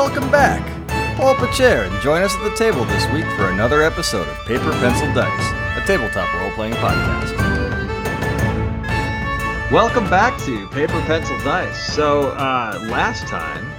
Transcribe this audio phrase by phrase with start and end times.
[0.00, 0.64] Welcome back.
[1.18, 4.26] Pull up a chair and join us at the table this week for another episode
[4.26, 7.36] of Paper Pencil Dice, a tabletop role playing podcast.
[9.70, 11.92] Welcome back to Paper Pencil Dice.
[11.92, 13.70] So, uh, last time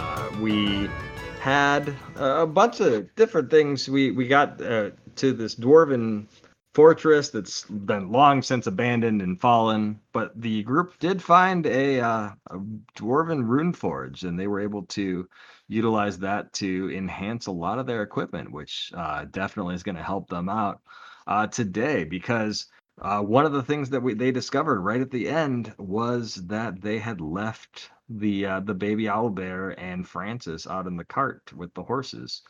[0.00, 0.90] uh, we
[1.38, 3.88] had a bunch of different things.
[3.88, 6.26] We we got uh, to this dwarven
[6.74, 12.30] fortress that's been long since abandoned and fallen, but the group did find a, uh,
[12.50, 12.58] a
[12.96, 15.28] dwarven rune forge, and they were able to
[15.68, 20.02] utilize that to enhance a lot of their equipment, which uh, definitely is going to
[20.02, 20.80] help them out
[21.26, 22.66] uh, today because.
[23.00, 26.82] Uh, one of the things that we, they discovered right at the end was that
[26.82, 31.72] they had left the uh, the baby owlbear and Francis out in the cart with
[31.74, 32.42] the horses,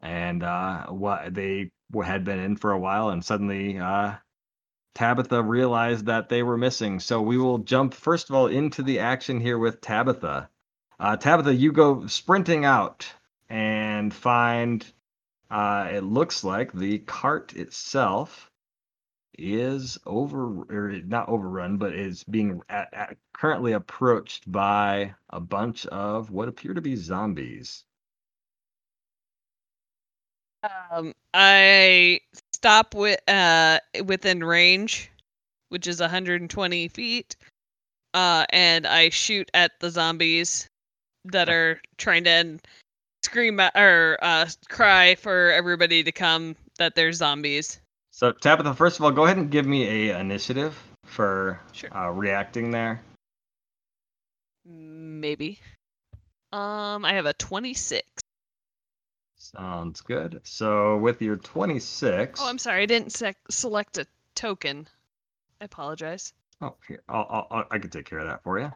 [0.00, 1.70] and uh, what they
[2.04, 4.14] had been in for a while, and suddenly uh,
[4.94, 7.00] Tabitha realized that they were missing.
[7.00, 10.50] So we will jump first of all into the action here with Tabitha.
[11.00, 13.10] Uh, Tabitha, you go sprinting out
[13.48, 14.84] and find.
[15.50, 18.50] Uh, it looks like the cart itself
[19.38, 25.86] is over or not overrun, but is being at, at, currently approached by a bunch
[25.86, 27.84] of what appear to be zombies.
[30.90, 32.20] Um, I
[32.52, 35.10] stop with uh within range,
[35.70, 37.36] which is 120 feet,
[38.12, 40.69] uh, and I shoot at the zombies
[41.26, 42.58] that are trying to
[43.22, 47.80] scream at, or uh, cry for everybody to come that they're zombies.
[48.10, 51.94] So Tabitha, first of all, go ahead and give me a initiative for Sure.
[51.96, 53.00] uh, reacting there.
[54.64, 55.58] Maybe.
[56.52, 58.06] Um, I have a 26.
[59.36, 60.40] Sounds good.
[60.44, 62.40] So with your 26.
[62.40, 64.86] Oh, I'm sorry, I didn't sec- select a token.
[65.60, 66.32] I apologize.
[66.60, 68.70] Oh, here, I'll, I'll, I'll, I can take care of that for you.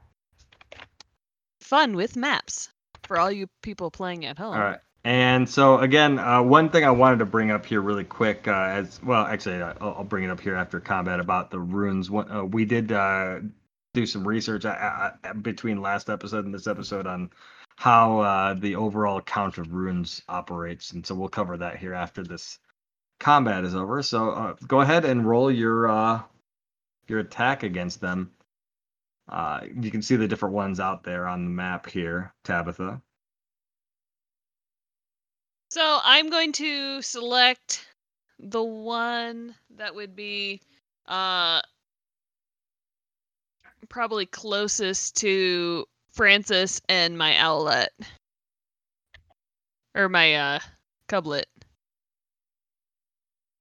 [1.65, 2.69] Fun with maps
[3.05, 4.55] for all you people playing at home.
[4.55, 4.81] All right.
[5.03, 8.53] And so again, uh, one thing I wanted to bring up here really quick, uh,
[8.53, 12.11] as well, actually, uh, I'll, I'll bring it up here after combat about the runes.
[12.11, 13.41] Uh, we did uh,
[13.95, 17.31] do some research uh, between last episode and this episode on
[17.77, 22.59] how the overall count of runes operates, and so we'll cover that here after this
[23.19, 24.03] combat is over.
[24.03, 26.23] So go ahead and roll your
[27.09, 28.33] your attack against them.
[29.29, 33.01] Uh, you can see the different ones out there on the map here, Tabitha.
[35.71, 37.87] So I'm going to select
[38.39, 40.61] the one that would be
[41.07, 41.61] uh
[43.89, 47.91] probably closest to Francis and my owlet.
[49.95, 50.59] Or my uh
[51.09, 51.45] cublet.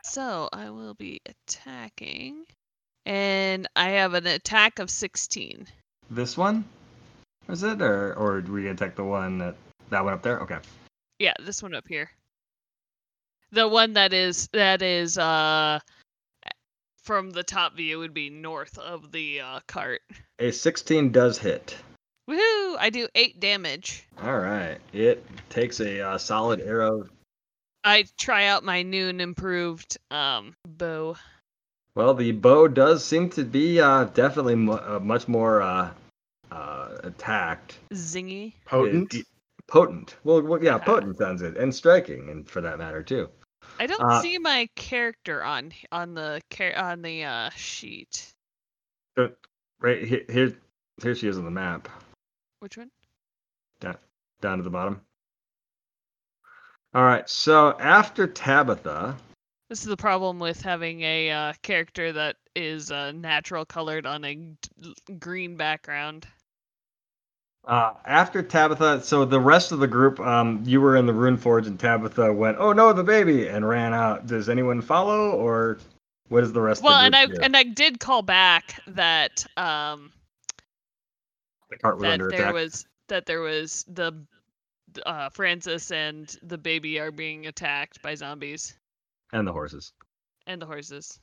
[0.04, 2.46] So I will be attacking.
[3.06, 5.68] And I have an attack of 16.
[6.10, 6.66] This one?
[7.50, 7.82] Is it?
[7.82, 9.56] Or or do we attack the one that
[9.90, 10.40] that one up there?
[10.42, 10.60] Okay.
[11.20, 12.10] Yeah, this one up here.
[13.52, 15.80] The one that is that is uh
[17.04, 20.02] from the top view would be north of the uh, cart.
[20.40, 21.76] A 16 does hit.
[22.30, 22.78] Woohoo!
[22.80, 24.08] I do eight damage.
[24.22, 24.78] All right.
[24.94, 27.10] It takes a uh, solid arrow.
[27.84, 31.18] I try out my new and improved um bow.
[31.96, 35.92] Well, the bow does seem to be uh, definitely mu- uh, much more uh,
[36.52, 37.78] uh, attacked.
[37.94, 38.54] Zingy.
[38.66, 39.14] Potent.
[39.14, 39.28] It-
[39.68, 40.16] potent.
[40.24, 40.86] Well, well, yeah, Okay.
[40.86, 43.30] potent sounds good, and striking, and for that matter too.
[43.80, 46.42] I don't Uh, see my character on on the
[46.76, 48.34] on the uh sheet.
[49.80, 50.58] Right here, here,
[51.02, 51.88] here she is on the map,
[52.60, 52.90] Which one?
[53.80, 53.98] down,
[54.42, 55.02] down to the bottom.
[56.94, 57.28] All right.
[57.30, 59.18] So after Tabitha,
[59.70, 64.24] This is the problem with having a uh, character that is uh, natural colored on
[64.24, 66.28] a d- green background.
[67.66, 71.38] Uh, after Tabitha, so the rest of the group, um, you were in the rune
[71.38, 74.28] forge, and Tabitha went, "Oh no, the baby!" and ran out.
[74.28, 75.80] Does anyone follow, or
[76.28, 77.38] what is the rest Well, of and I do?
[77.42, 80.12] and I did call back that um
[81.70, 82.54] the cart was that under there attack.
[82.54, 84.14] was that there was the
[85.06, 88.76] uh, Francis and the baby are being attacked by zombies
[89.34, 89.92] and the horses.
[90.48, 91.20] and the horses.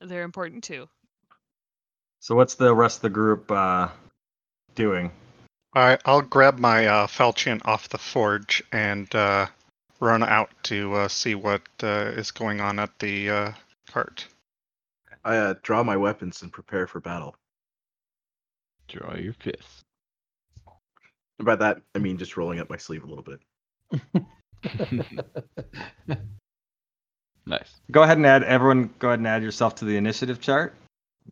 [0.00, 0.88] They're important too.
[2.20, 3.88] So what's the rest of the group uh,
[4.74, 5.10] doing?
[5.74, 9.46] I, I'll grab my uh, falchion off the forge and uh,
[10.00, 13.52] run out to uh, see what uh, is going on at the uh,
[13.90, 14.26] cart.
[15.24, 17.36] I uh, draw my weapons and prepare for battle.
[18.88, 19.84] Draw your fist.
[21.38, 23.40] And by that, I mean just rolling up my sleeve a little bit.
[27.50, 27.80] nice.
[27.90, 28.90] Go ahead and add everyone.
[28.98, 30.74] Go ahead and add yourself to the initiative chart.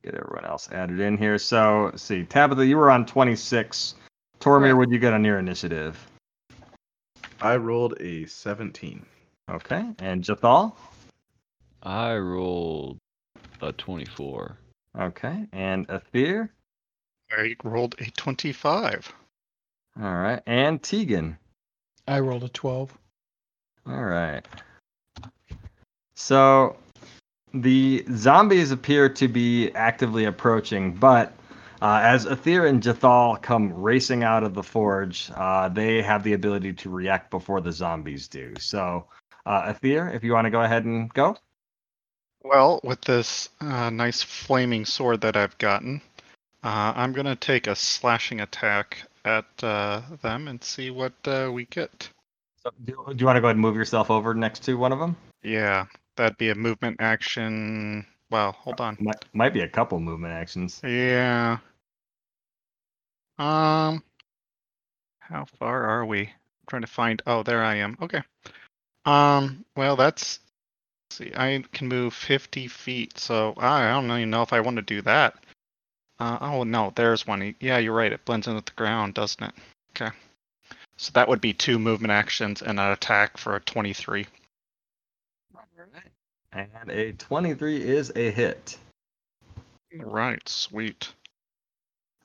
[0.02, 1.38] Get everyone else added in here.
[1.38, 3.94] So let's see, Tabitha, you were on 26.
[4.40, 4.76] Tormir, Correct.
[4.76, 5.98] what'd you get on your initiative?
[7.40, 9.04] I rolled a 17.
[9.50, 10.74] Okay, and Jathal.
[11.82, 12.98] I rolled
[13.62, 14.58] a 24.
[15.00, 16.50] Okay, and Athir.
[17.30, 19.12] I rolled a 25.
[20.00, 21.38] All right, and Tegan.
[22.06, 22.96] I rolled a 12.
[23.86, 24.46] All right.
[26.18, 26.76] So
[27.54, 31.32] the zombies appear to be actively approaching, but
[31.80, 36.32] uh, as Athir and Jathal come racing out of the forge, uh, they have the
[36.32, 38.52] ability to react before the zombies do.
[38.58, 39.06] So,
[39.46, 41.36] uh, Athir, if you want to go ahead and go.
[42.42, 46.02] Well, with this uh, nice flaming sword that I've gotten,
[46.64, 51.48] uh, I'm going to take a slashing attack at uh, them and see what uh,
[51.52, 52.10] we get.
[52.64, 54.90] So, do, do you want to go ahead and move yourself over next to one
[54.90, 55.16] of them?
[55.42, 55.86] Yeah,
[56.18, 58.06] that'd be a movement action.
[58.30, 58.98] Well, hold on.
[59.00, 60.80] Might, might be a couple movement actions.
[60.84, 61.58] Yeah.
[63.38, 64.02] Um,
[65.20, 66.22] how far are we?
[66.22, 67.22] I'm trying to find.
[67.26, 67.96] Oh, there I am.
[68.02, 68.22] Okay.
[69.06, 70.40] Um, well, that's.
[71.10, 74.82] see, I can move 50 feet, so I don't even know if I want to
[74.82, 75.38] do that.
[76.18, 77.54] Uh, oh no, there's one.
[77.60, 78.12] Yeah, you're right.
[78.12, 79.54] It blends in with the ground, doesn't it?
[79.90, 80.14] Okay.
[80.96, 84.26] So that would be two movement actions and an attack for a 23.
[86.52, 88.76] And a 23 is a hit.
[89.94, 91.12] Right, sweet.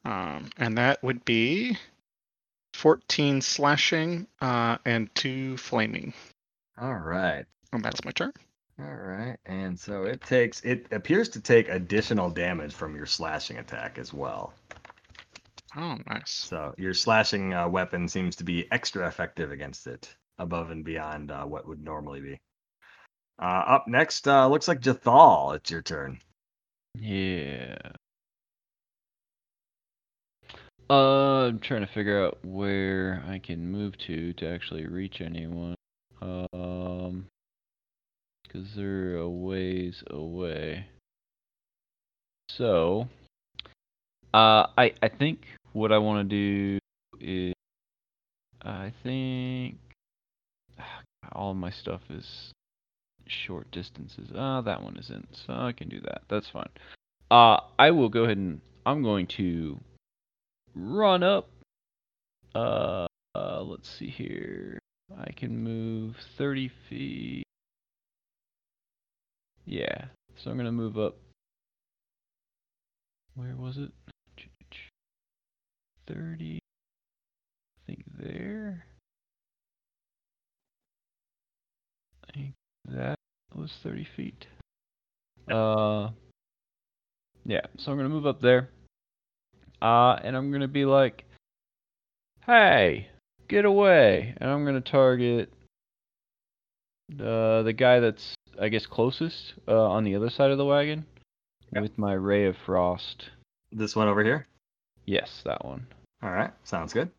[0.05, 1.77] Um, and that would be
[2.73, 6.13] 14 slashing uh, and 2 flaming.
[6.79, 7.45] All right.
[7.71, 8.33] And that's my turn.
[8.79, 9.37] All right.
[9.45, 14.13] And so it takes, it appears to take additional damage from your slashing attack as
[14.13, 14.53] well.
[15.75, 16.31] Oh, nice.
[16.31, 21.31] So your slashing uh, weapon seems to be extra effective against it, above and beyond
[21.31, 22.39] uh, what would normally be.
[23.39, 25.55] Uh, up next, uh, looks like Jathal.
[25.55, 26.19] It's your turn.
[26.99, 27.77] Yeah.
[30.89, 35.75] Uh, I'm trying to figure out where I can move to to actually reach anyone.
[36.21, 37.25] Um,
[38.53, 40.85] because they're a ways away.
[42.49, 43.07] So,
[44.33, 46.79] uh, I I think what I want to do
[47.19, 47.53] is,
[48.61, 49.77] I think
[51.31, 52.51] all my stuff is
[53.27, 54.29] short distances.
[54.35, 56.23] Ah, that one isn't, so I can do that.
[56.29, 56.69] That's fine.
[57.31, 59.79] Uh, I will go ahead and I'm going to
[60.75, 61.49] run up.
[62.53, 64.79] Uh, uh, let's see here.
[65.17, 67.43] I can move 30 feet.
[69.65, 70.05] Yeah,
[70.35, 71.15] so I'm gonna move up.
[73.35, 73.91] Where was it?
[76.07, 76.59] 30.
[76.59, 78.85] I think there.
[82.35, 82.53] I
[82.89, 83.15] that
[83.55, 84.47] was 30 feet.
[85.49, 86.09] Uh,
[87.45, 88.69] yeah, so I'm gonna move up there.
[89.81, 91.25] Uh, and I'm gonna be like,
[92.45, 93.07] hey,
[93.47, 94.33] get away.
[94.37, 95.51] And I'm gonna target
[97.13, 101.05] uh, the guy that's, I guess, closest uh, on the other side of the wagon
[101.71, 103.29] with my Ray of Frost.
[103.71, 104.47] This one over here.
[105.05, 105.87] Yes, that one.
[106.21, 106.51] All right.
[106.63, 107.11] Sounds good.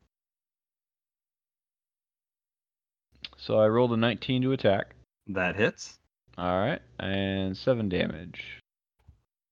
[3.36, 4.93] So I rolled a 19 to attack.
[5.28, 5.98] That hits.
[6.36, 8.60] All right, and seven damage.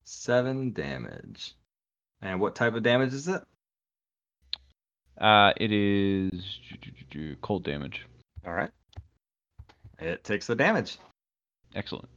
[0.04, 1.54] Seven damage.
[2.20, 3.42] And what type of damage is it?
[5.18, 6.44] Uh, it is
[7.40, 8.06] cold damage.
[8.46, 8.70] All right.
[9.98, 10.98] It takes the damage.
[11.74, 12.08] Excellent.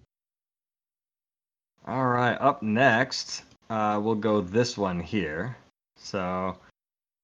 [1.86, 2.36] All right.
[2.36, 5.56] Up next, uh, we'll go this one here.
[5.98, 6.58] So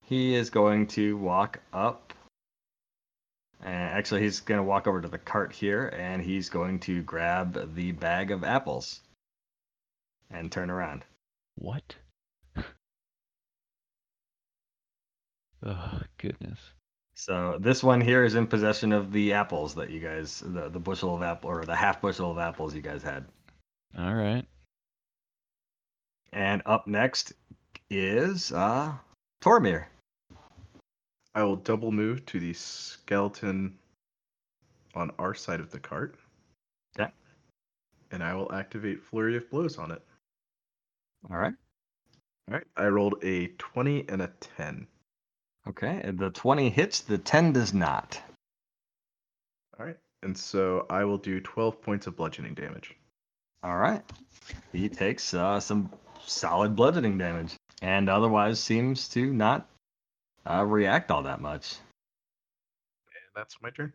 [0.05, 2.10] he is going to walk up.
[3.63, 7.01] And actually, he's going to walk over to the cart here and he's going to
[7.03, 9.01] grab the bag of apples
[10.31, 11.03] and turn around.
[11.55, 11.95] What?
[15.65, 16.59] oh, goodness.
[17.15, 20.79] So this one here is in possession of the apples that you guys, the, the
[20.79, 23.25] bushel of apple or the half bushel of apples you guys had.
[23.95, 24.45] All right.
[26.33, 27.33] And up next
[27.89, 28.93] is uh,
[29.43, 29.85] Tormir.
[31.33, 33.77] I will double move to the skeleton
[34.95, 36.15] on our side of the cart.
[36.99, 37.11] Okay.
[38.11, 40.01] And I will activate Flurry of Blows on it.
[41.29, 41.53] All right.
[42.49, 42.67] All right.
[42.75, 44.87] I rolled a 20 and a 10.
[45.67, 46.11] Okay.
[46.13, 48.21] The 20 hits, the 10 does not.
[49.79, 49.97] All right.
[50.23, 52.95] And so I will do 12 points of bludgeoning damage.
[53.63, 54.01] All right.
[54.73, 55.91] He takes uh, some
[56.25, 59.67] solid bludgeoning damage and otherwise seems to not
[60.45, 61.75] uh, react all that much.
[63.07, 63.93] And that's my turn.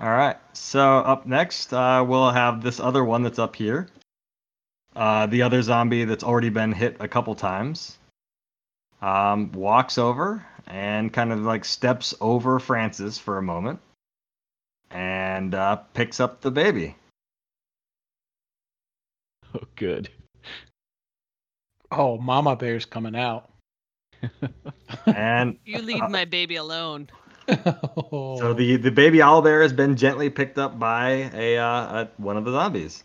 [0.00, 0.36] All right.
[0.52, 3.88] So up next, uh, we'll have this other one that's up here.
[4.94, 7.98] Uh, the other zombie that's already been hit a couple times
[9.00, 13.80] um, walks over and kind of like steps over Francis for a moment
[14.90, 16.96] and uh, picks up the baby.
[19.54, 20.10] Oh, good.
[21.90, 23.50] Oh, Mama Bear's coming out.
[25.06, 27.08] And You leave my baby alone.
[27.48, 32.08] so the, the baby owl bear has been gently picked up by a, uh, a
[32.18, 33.04] one of the zombies.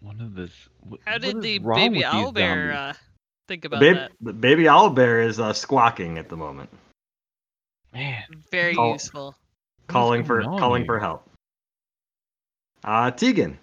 [0.00, 0.50] One of this.
[0.88, 2.92] wh- How did the baby owl bear uh,
[3.48, 4.12] think The, about baby, that?
[4.20, 6.70] the baby owl bear is uh, squawking at the moment,
[7.92, 8.92] Man, Very Oh.
[8.92, 9.36] useful.
[9.88, 11.28] calling for going on calling for help.
[12.84, 13.58] Uh, Tegan.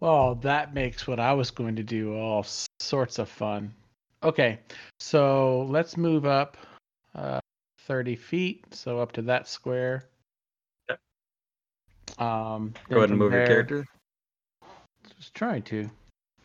[0.00, 2.44] Well, that makes what I was going to do all
[2.80, 3.72] sorts of fun.
[4.22, 4.58] Okay,
[5.00, 6.56] so let's move up
[7.14, 7.40] uh,
[7.86, 10.04] 30 feet, so up to that square.
[10.88, 10.98] Yep.
[12.18, 13.86] Um, Go ahead and then from move your character.
[15.18, 15.88] Just trying to.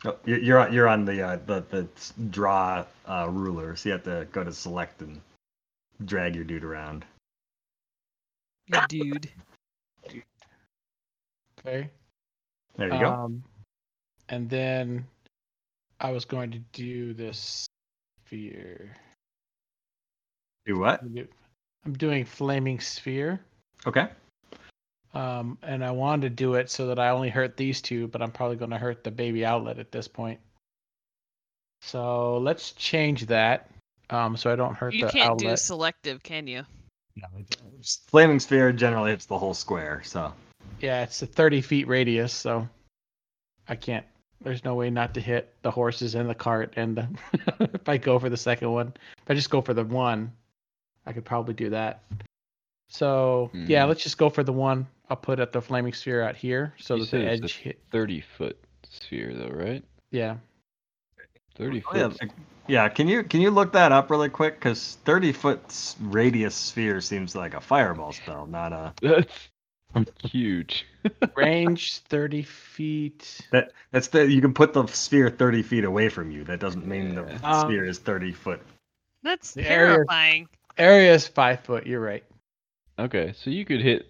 [0.04, 1.86] Oh, you- you're on you're on the uh, the the
[2.30, 5.20] draw uh, ruler, so you have to go to select and
[6.04, 7.04] drag your dude around.
[8.66, 9.30] You dude.
[11.60, 11.88] Okay.
[12.76, 13.12] There you go.
[13.12, 13.42] Um,
[14.28, 15.06] and then
[16.00, 17.66] I was going to do this
[18.24, 18.96] sphere.
[20.66, 21.02] Do what?
[21.02, 23.40] I'm doing flaming sphere.
[23.86, 24.08] Okay.
[25.14, 28.22] Um, and I wanted to do it so that I only hurt these two, but
[28.22, 30.40] I'm probably going to hurt the baby outlet at this point.
[31.82, 33.68] So let's change that.
[34.08, 36.62] Um, so I don't hurt You the can't do selective, can you?
[37.16, 37.26] No,
[38.08, 40.32] Flaming sphere generally hits the whole square, so
[40.82, 42.68] Yeah, it's a 30 feet radius, so
[43.68, 44.04] I can't.
[44.40, 46.74] There's no way not to hit the horses and the cart.
[46.76, 47.08] And the
[47.74, 48.88] if I go for the second one,
[49.22, 50.32] if I just go for the one,
[51.06, 52.02] I could probably do that.
[52.88, 53.88] So yeah, Mhm.
[53.88, 54.86] let's just go for the one.
[55.08, 57.56] I'll put at the flaming sphere out here so You that the said it's edge
[57.58, 57.80] hit.
[57.90, 58.58] 30 foot
[58.88, 59.84] sphere, though, right?
[60.10, 60.36] Yeah.
[61.56, 62.22] 30 Oh, yeah, foot.
[62.22, 62.32] like-
[62.66, 62.88] yeah.
[62.88, 64.54] Can you can you look that up really quick?
[64.54, 65.60] Because thirty foot
[66.00, 69.48] radius sphere seems like a fireball spell, not a That's
[70.24, 70.86] huge.
[71.36, 73.40] Range 30 feet.
[73.50, 73.72] that.
[73.90, 76.44] That's the you can put the sphere thirty feet away from you.
[76.44, 78.60] That doesn't mean the Um, sphere is thirty foot.
[79.22, 80.48] That's The area- terrifying.
[80.78, 81.86] Area is five foot.
[81.86, 82.24] You're right.
[82.98, 84.08] Okay, so you could hit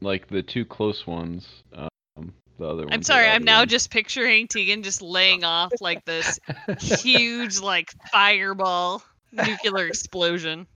[0.00, 1.48] like the two close ones.
[1.74, 2.90] Um, the other ones.
[2.92, 3.70] I'm are sorry, I'm now ones.
[3.70, 6.38] just picturing Tegan just laying off like this
[6.80, 10.66] huge like fireball nuclear explosion.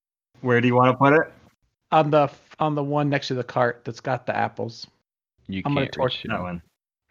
[0.41, 1.33] Where do you want to put it?
[1.93, 4.87] on the on the one next to the cart that's got the apples.
[5.49, 6.31] You I'm gonna can't torch reach.
[6.31, 6.63] That one.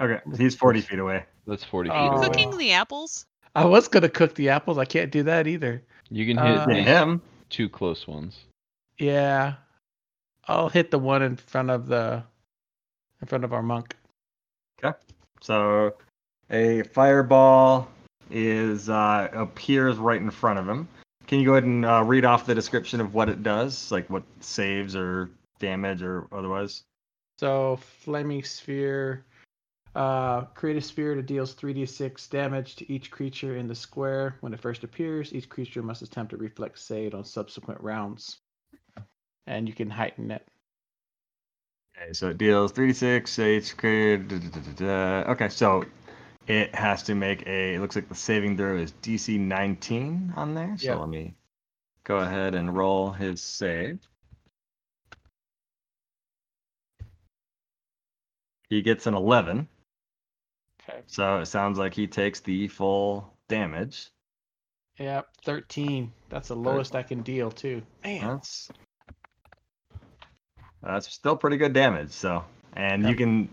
[0.01, 1.25] Okay, he's forty feet away.
[1.47, 1.95] That's 40 feet.
[1.95, 2.07] Oh.
[2.17, 2.27] away.
[2.27, 3.27] Cooking the apples?
[3.55, 4.77] I was gonna cook the apples.
[4.77, 5.81] I can't do that either.
[6.09, 7.21] You can hit Uh, him.
[7.49, 8.39] two close ones.
[8.97, 9.53] Yeah,
[10.47, 12.23] I'll hit the one in front of the
[13.21, 13.95] in front of our monk.
[14.83, 14.97] Okay.
[15.41, 15.95] So
[16.49, 17.87] a fireball
[18.31, 20.87] is uh, appears right in front of him.
[21.27, 24.09] Can you go ahead and uh, read off the description of what it does, like
[24.09, 26.83] what saves or damage or otherwise?
[27.39, 29.25] So flaming sphere.
[29.95, 34.35] Uh, create a sphere that deals 3d6 damage to each creature in the square.
[34.41, 38.39] When it first appears, each creature must attempt a reflex save on subsequent rounds.
[39.47, 40.45] And you can heighten it.
[41.97, 45.31] Okay, so it deals 3d6 each da.
[45.31, 45.85] Okay, so
[46.47, 47.75] it has to make a.
[47.75, 50.75] It looks like the saving throw is DC 19 on there.
[50.77, 50.99] So Yep.
[50.99, 51.35] let me
[52.03, 53.99] go ahead and roll his save.
[58.69, 59.67] He gets an 11.
[60.81, 61.01] Okay.
[61.07, 64.09] So it sounds like he takes the full damage.
[64.97, 66.11] Yep, 13.
[66.29, 67.81] That's the lowest I can deal too.
[68.03, 68.21] Man.
[68.21, 68.69] That's
[70.81, 72.11] that's still pretty good damage.
[72.11, 73.49] So, and you can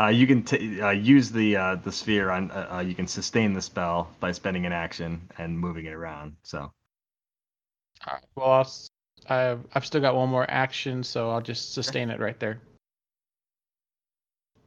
[0.00, 3.06] uh, you can t- uh, use the uh, the sphere on uh, uh, you can
[3.06, 6.36] sustain the spell by spending an action and moving it around.
[6.42, 6.72] So, All
[8.14, 8.24] right.
[8.34, 8.88] Well, I'll, s-
[9.28, 12.58] I've I've still got one more action, so I'll just sustain it right there.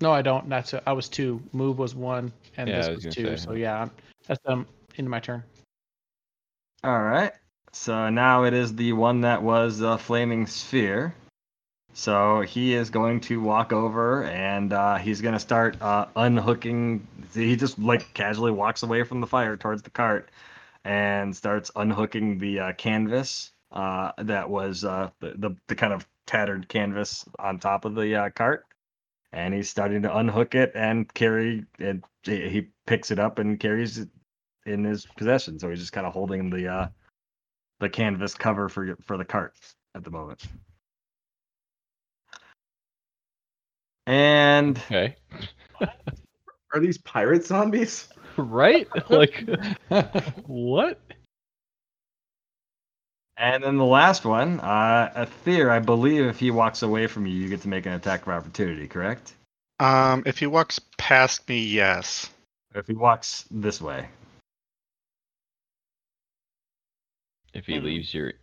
[0.02, 0.50] No, I don't.
[0.50, 1.42] That's a, I was two.
[1.54, 3.26] Move was one, and Yeah, this was was two.
[3.26, 3.36] say.
[3.38, 3.90] So yeah,
[4.28, 5.44] that's um into my turn.
[6.84, 7.32] all right.
[7.72, 11.16] So now it is the one that was a flaming sphere.
[11.94, 17.08] So he is going to walk over and uh, he's going to start uh, unhooking.
[17.34, 20.32] He just like casually walks away from the fire towards the cart
[20.84, 26.08] and starts unhooking the uh, canvas uh, that was uh, the, the the kind of
[26.26, 28.66] tattered canvas on top of the uh, cart.
[29.32, 32.04] And he's starting to unhook it and carry it.
[32.24, 34.10] He picks it up and carries it
[34.66, 35.60] in his possession.
[35.60, 36.92] So he's just kind of holding the
[37.80, 39.54] the canvas cover for for the cart
[39.96, 40.44] at the moment.
[44.06, 45.16] And Okay.
[46.74, 48.10] Are these pirate zombies?
[48.38, 48.88] right?
[49.10, 49.48] like,
[50.48, 51.00] what?
[53.38, 57.34] And then the last one, uh, Aether, I believe if he walks away from you,
[57.34, 59.34] you get to make an attack of opportunity, correct?
[59.80, 62.30] Um, if he walks past me, yes.
[62.76, 64.08] If he walks this way.
[67.54, 68.34] If he leaves your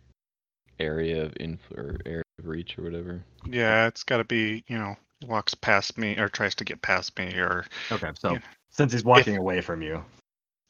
[0.79, 3.23] area of inf- or area of reach or whatever.
[3.45, 4.95] Yeah, it's got to be, you know,
[5.27, 8.39] walks past me or tries to get past me or Okay, so Yeah.
[8.69, 10.03] since he's walking away from you.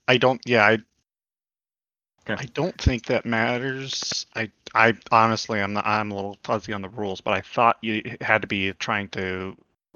[0.07, 0.79] I don't yeah, I
[2.29, 2.43] Okay.
[2.43, 4.25] I don't think that matters.
[4.35, 7.77] I I honestly I'm not I'm a little fuzzy on the rules, but I thought
[7.81, 9.55] you had to be trying to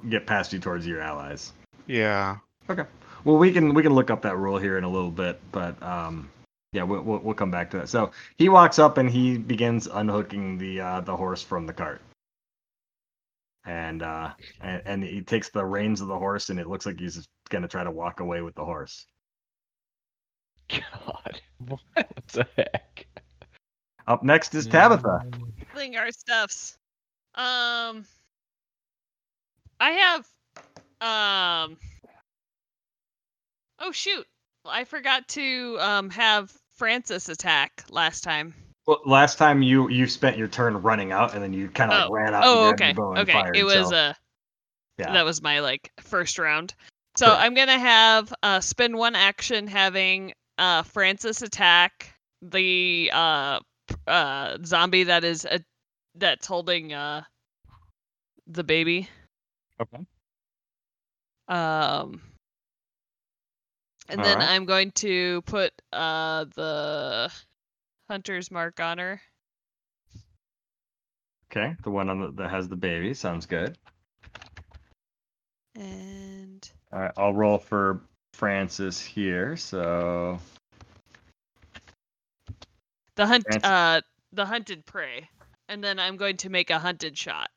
[0.09, 1.53] Get past you towards your allies.
[1.88, 2.38] yeah.
[2.69, 2.83] Okay.
[3.24, 5.81] Well, we can we can look up that rule here in a little bit, but
[5.83, 6.29] um,
[6.74, 7.89] yeah, we'll, we'll we'll come back to that.
[7.89, 12.01] So he walks up and he begins unhooking the uh, the horse from the cart,
[13.65, 14.31] and uh,
[14.62, 17.67] and, and he takes the reins of the horse, and it looks like he's gonna
[17.67, 19.05] try to walk away with the horse.
[20.69, 21.41] God.
[21.67, 23.07] What the heck?
[24.07, 25.25] Up next is Tabitha.
[25.74, 26.77] Fling our stuffs.
[27.34, 28.05] Um,
[29.79, 30.27] I have.
[31.01, 31.77] Um.
[33.79, 34.27] Oh shoot!
[34.65, 38.53] I forgot to um have Francis attack last time.
[38.88, 41.98] Well, last time you you spent your turn running out, and then you kind of
[41.98, 42.13] like Oh.
[42.13, 42.44] ran out.
[42.46, 43.32] Oh, and okay, your bow and okay.
[43.32, 44.13] fired, it was so, uh
[44.98, 45.13] yeah.
[45.13, 46.74] that was my like first round.
[47.18, 47.42] So Correct.
[47.42, 53.60] I'm gonna have uh spend one action having uh Francis attack the uh
[54.08, 55.60] uh zombie that is a,
[56.15, 57.24] that's holding uh
[58.48, 59.10] the baby.
[59.82, 60.06] Okay.
[61.48, 62.22] Um
[64.08, 64.50] and then Alright.
[64.50, 67.32] I'm going to put uh the
[68.09, 69.21] hunter's mark on her.
[71.51, 73.77] Okay, the one on the, that has the baby sounds good.
[75.75, 78.01] And All right, I'll roll for
[78.33, 79.55] Francis here.
[79.55, 80.39] So
[83.15, 83.70] the hunt Francis.
[83.70, 84.01] uh
[84.33, 85.29] the hunted prey.
[85.68, 87.50] And then I'm going to make a hunted shot.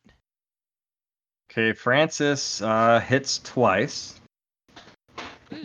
[1.51, 4.19] Okay, Francis uh, hits twice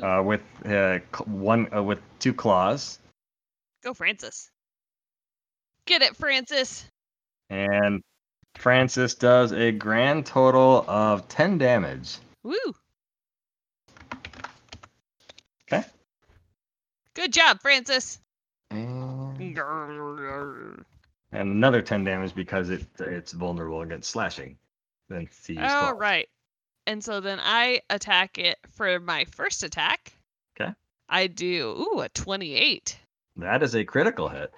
[0.01, 2.99] uh, with uh, cl- one uh, with two claws,
[3.81, 4.49] Go Francis.
[5.85, 6.85] Get it, Francis.
[7.49, 8.01] and
[8.55, 12.17] Francis does a grand total of ten damage.
[12.43, 12.55] Woo.
[15.71, 15.83] Okay.
[17.15, 18.19] Good job, Francis.
[18.71, 19.03] And,
[19.57, 20.75] Oh,
[21.31, 24.57] and another ten damage because it it's vulnerable against slashing.
[25.09, 25.57] Then see.
[25.57, 26.29] All right.
[26.85, 30.13] And so then I attack it for my first attack.
[30.59, 30.71] Okay.
[31.09, 32.97] I do ooh a 28.
[33.37, 34.53] That is a critical hit.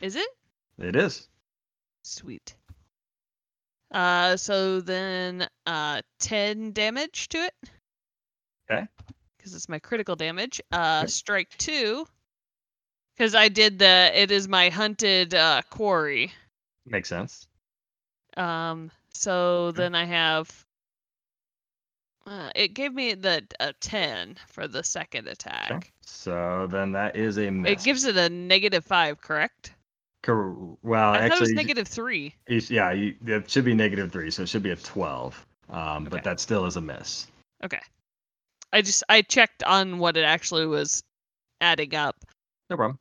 [0.00, 0.28] Is it?
[0.78, 1.28] It is.
[2.02, 2.54] Sweet.
[3.90, 7.54] Uh so then uh 10 damage to it.
[8.70, 8.86] Okay.
[9.42, 10.60] Cuz it's my critical damage.
[10.72, 11.10] Uh Yep.
[11.10, 12.06] strike 2
[13.18, 16.32] cuz I did the it is my hunted uh quarry.
[16.84, 17.46] Makes sense.
[18.36, 20.64] Um, so then I have.
[22.26, 25.92] Uh, it gave me the a ten for the second attack.
[26.04, 27.72] So then that is a miss.
[27.72, 29.72] It gives it a negative five, correct?
[30.28, 32.34] Well, I thought it actually, was negative three.
[32.48, 35.46] yeah, you, it should be negative three, so it should be a twelve.
[35.68, 36.10] Um, Okay.
[36.10, 37.26] but that still is a miss.
[37.64, 37.80] Okay.
[38.72, 41.02] I just I checked on what it actually was
[41.60, 42.16] adding up.
[42.70, 42.98] No problem.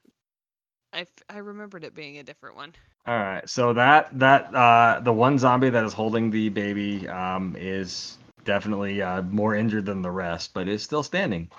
[0.94, 2.74] I, f- I remembered it being a different one.
[3.08, 7.56] All right, so that that uh, the one zombie that is holding the baby um,
[7.60, 11.50] is definitely uh, more injured than the rest, but is still standing.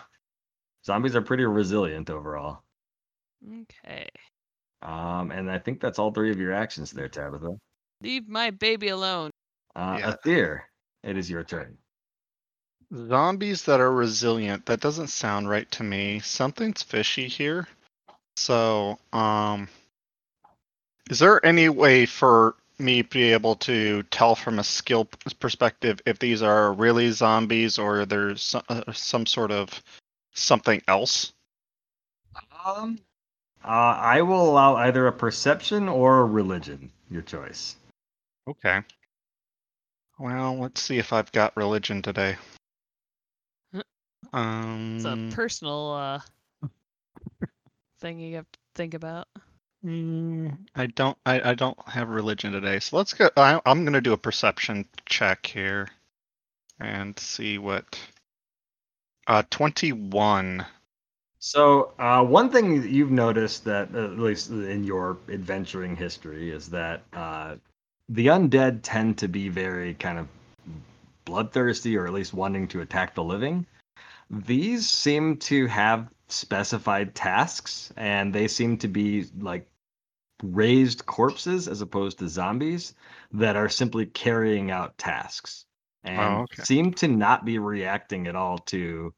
[0.84, 2.62] Zombies are pretty resilient overall,
[3.62, 4.08] Okay.
[4.82, 7.56] Um, and I think that's all three of your actions there, Tabitha.
[8.02, 9.30] Leave my baby alone.
[9.74, 10.12] Uh, Yeah.
[10.12, 10.60] Athir,
[11.02, 11.78] it is your turn.
[12.94, 16.20] Zombies that are resilient, that doesn't sound right to me.
[16.20, 17.66] Something's fishy here.
[18.36, 19.68] So, um
[21.10, 25.06] is there any way for me to be able to tell from a skill
[25.38, 29.70] perspective if these are really zombies or there's some, uh, some sort of
[30.34, 31.32] something else?
[32.64, 32.98] Um,
[33.66, 37.76] uh, I will allow either a perception or a religion, your choice.
[38.48, 38.80] Okay.
[40.18, 42.36] Well, let's see if I've got religion today.
[44.32, 46.20] Um It's a personal uh
[48.00, 49.28] thing you have to think about.
[49.84, 51.16] Mm, I don't.
[51.24, 53.30] I, I don't have religion today, so let's go.
[53.36, 55.88] I, I'm gonna do a perception check here,
[56.80, 57.98] and see what.
[59.26, 60.64] Uh, twenty-one.
[61.46, 66.70] So, uh, one thing that you've noticed that, at least in your adventuring history, is
[66.70, 67.54] that uh,
[68.08, 70.26] the undead tend to be very kind of
[71.24, 73.64] bloodthirsty, or at least wanting to attack the living.
[74.28, 79.68] These seem to have specified tasks, and they seem to be like
[80.42, 82.94] raised corpses as opposed to zombies
[83.30, 85.64] that are simply carrying out tasks
[86.02, 86.64] and Oh, okay.
[86.64, 89.14] seem to not be reacting at all to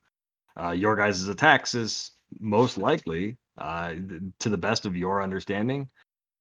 [0.60, 1.74] uh, your guys' attacks.
[1.74, 3.94] Is most likely, uh,
[4.40, 5.88] to the best of your understanding,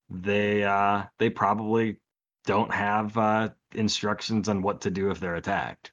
[0.09, 1.97] they uh, they probably
[2.45, 5.91] don't have uh, instructions on what to do if they're attacked.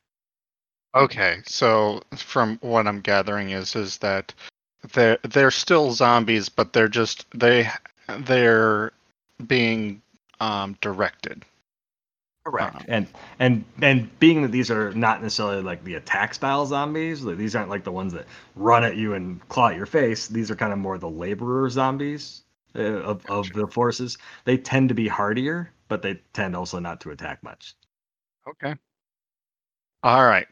[0.95, 4.33] Okay, so from what I'm gathering is is that
[4.93, 7.69] they're they're still zombies, but they're just they
[8.21, 8.93] they're
[9.45, 10.03] being
[10.41, 11.45] um, directed.
[12.45, 12.77] Correct.
[12.77, 13.07] Um, and
[13.39, 17.57] and and being that these are not necessarily like the attack style zombies, like these
[17.57, 20.29] aren't like the ones that run at you and claw at your face.
[20.29, 22.43] These are kind of more the laborer zombies
[22.77, 24.19] uh, of of the forces.
[24.45, 27.75] They tend to be hardier, but they tend also not to attack much.
[28.47, 28.75] Okay.
[30.03, 30.47] All right.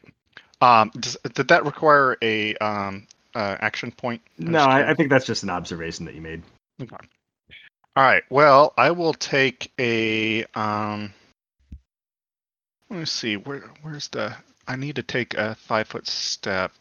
[0.61, 4.21] Um, does, did that require a um uh, action point?
[4.39, 6.41] I'm No, I, I think that's just an observation that you made.
[6.81, 6.95] Okay.
[7.95, 8.23] All right.
[8.31, 11.13] Well, I will take a um.
[12.93, 13.37] Let me see.
[13.37, 14.35] Where where's the?
[14.67, 16.71] I need to take a five foot step.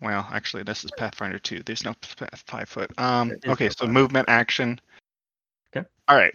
[0.00, 1.64] Well, actually, this is Pathfinder two.
[1.64, 2.96] There's no p- five foot.
[2.96, 3.32] Um.
[3.44, 3.70] Okay.
[3.70, 4.80] So movement action.
[5.76, 5.84] Okay.
[6.06, 6.32] All right.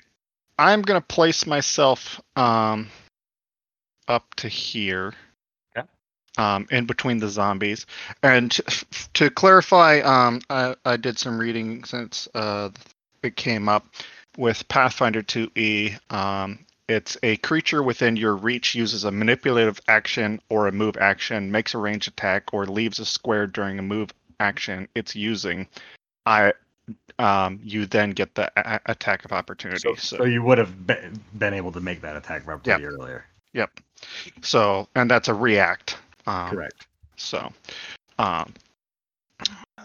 [0.58, 2.90] I'm gonna place myself um
[4.10, 5.14] up to here.
[5.78, 5.88] Okay.
[6.38, 7.86] Um, in between the zombies,
[8.24, 12.72] and to, to clarify, um, I, I did some reading since uh,
[13.24, 13.86] it came up
[14.38, 15.98] with Pathfinder 2e.
[16.14, 21.52] Um, it's a creature within your reach uses a manipulative action or a move action,
[21.52, 25.68] makes a range attack, or leaves a square during a move action it's using.
[26.26, 26.54] I,
[27.20, 29.80] um, you then get the a- attack of opportunity.
[29.80, 32.94] So, So, so you would have been, been able to make that attack relatively Yep.
[32.94, 33.26] earlier.
[33.54, 33.80] yep.
[34.42, 35.98] So, and that's a react.
[36.26, 36.88] Um, Correct.
[37.18, 37.52] So,
[38.18, 38.54] um,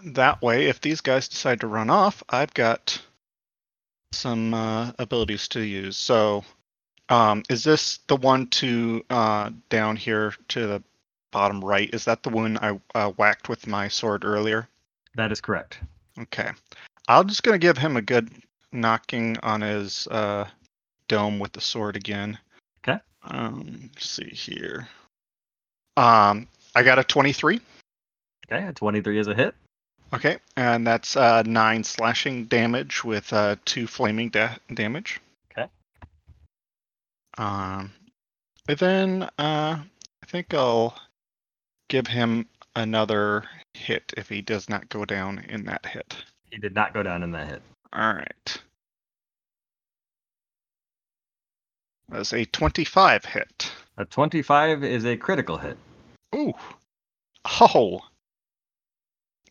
[0.05, 3.01] that way, if these guys decide to run off, I've got
[4.13, 5.97] some uh, abilities to use.
[5.97, 6.45] So,
[7.09, 10.83] um, is this the one to uh, down here to the
[11.31, 11.93] bottom right?
[11.93, 14.69] Is that the one I uh, whacked with my sword earlier?
[15.15, 15.79] That is correct.
[16.19, 16.51] Okay,
[17.09, 18.31] I'm just gonna give him a good
[18.73, 20.47] knocking on his uh,
[21.09, 22.39] dome with the sword again.
[22.87, 23.01] Okay.
[23.23, 24.89] Um, let's see here.
[25.97, 27.61] Um, I got a 23.
[28.51, 29.55] Okay, a 23 is a hit.
[30.13, 35.21] Okay, and that's uh, nine slashing damage with uh, two flaming da- damage.
[37.39, 37.93] Um,
[38.69, 40.97] and then uh, I think I'll
[41.89, 43.45] give him another
[43.75, 46.17] hit if he does not go down in that hit.
[46.51, 47.63] He did not go down in that hit.
[47.93, 48.63] All right.
[52.09, 53.73] That's a 25 hit.
[53.97, 55.77] A 25 is a critical hit.
[56.35, 56.53] Ooh.
[57.61, 58.01] Oh.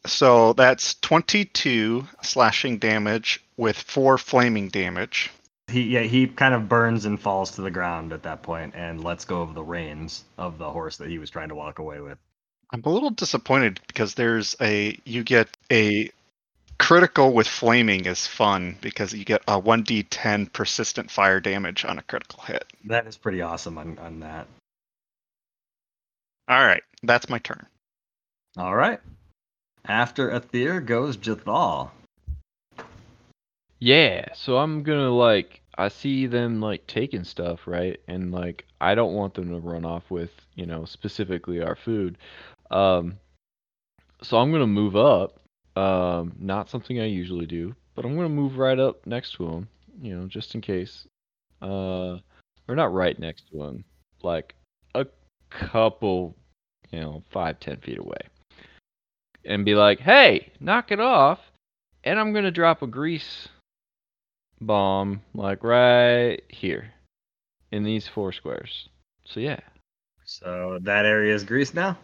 [0.06, 5.32] So that's 22 slashing damage with four flaming damage.
[5.74, 9.04] He yeah he kind of burns and falls to the ground at that point and
[9.04, 12.00] lets go of the reins of the horse that he was trying to walk away
[12.00, 12.20] with.
[12.72, 16.12] I'm a little disappointed because there's a you get a
[16.78, 22.04] critical with flaming is fun because you get a 1d10 persistent fire damage on a
[22.04, 22.66] critical hit.
[22.86, 24.46] That is pretty awesome on, on that.
[26.48, 27.66] All right, that's my turn.
[28.58, 29.00] All right.
[29.86, 31.90] After Aether goes Jathal.
[33.80, 38.00] Yeah, so I'm gonna like I see them like taking stuff, right?
[38.08, 42.18] And like I don't want them to run off with, you know, specifically our food.
[42.70, 43.18] Um
[44.22, 45.40] so I'm gonna move up.
[45.76, 49.68] Um not something I usually do, but I'm gonna move right up next to him,
[50.02, 51.08] you know, just in case.
[51.62, 52.18] Uh
[52.68, 53.84] or not right next to him,
[54.22, 54.56] like
[54.96, 55.06] a
[55.50, 56.36] couple,
[56.92, 58.22] you know, five, ten feet away.
[59.46, 61.40] And be like, hey, knock it off.
[62.04, 63.48] And I'm gonna drop a grease
[64.66, 66.92] bomb like right here
[67.72, 68.90] in these four squares.
[69.26, 69.60] So yeah.
[70.26, 71.98] So that area is greased now.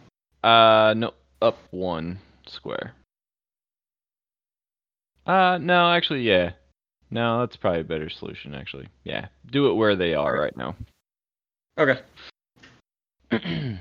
[0.43, 2.93] Uh no, up one square.
[5.25, 6.51] Uh no, actually yeah.
[7.11, 8.87] No, that's probably a better solution actually.
[9.03, 9.27] Yeah.
[9.51, 10.75] Do it where they are right now.
[11.77, 11.99] Okay.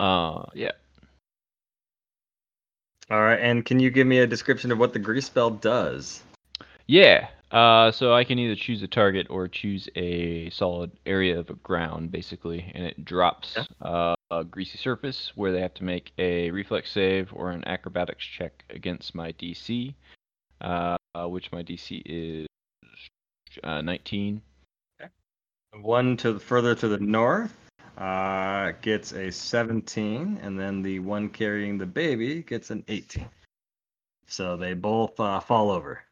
[0.00, 0.72] uh yeah.
[3.10, 3.40] All right.
[3.40, 6.22] And can you give me a description of what the grease spell does?
[6.86, 7.28] Yeah.
[7.52, 12.10] Uh, so I can either choose a target or choose a solid area of ground,
[12.10, 16.90] basically, and it drops uh, a greasy surface where they have to make a reflex
[16.90, 19.94] save or an acrobatics check against my DC,
[20.62, 22.46] uh, uh, which my DC is
[23.62, 24.40] uh, 19.
[25.80, 27.54] One to the further to the north
[27.98, 33.28] uh, gets a 17, and then the one carrying the baby gets an 18.
[34.26, 36.02] So they both uh, fall over.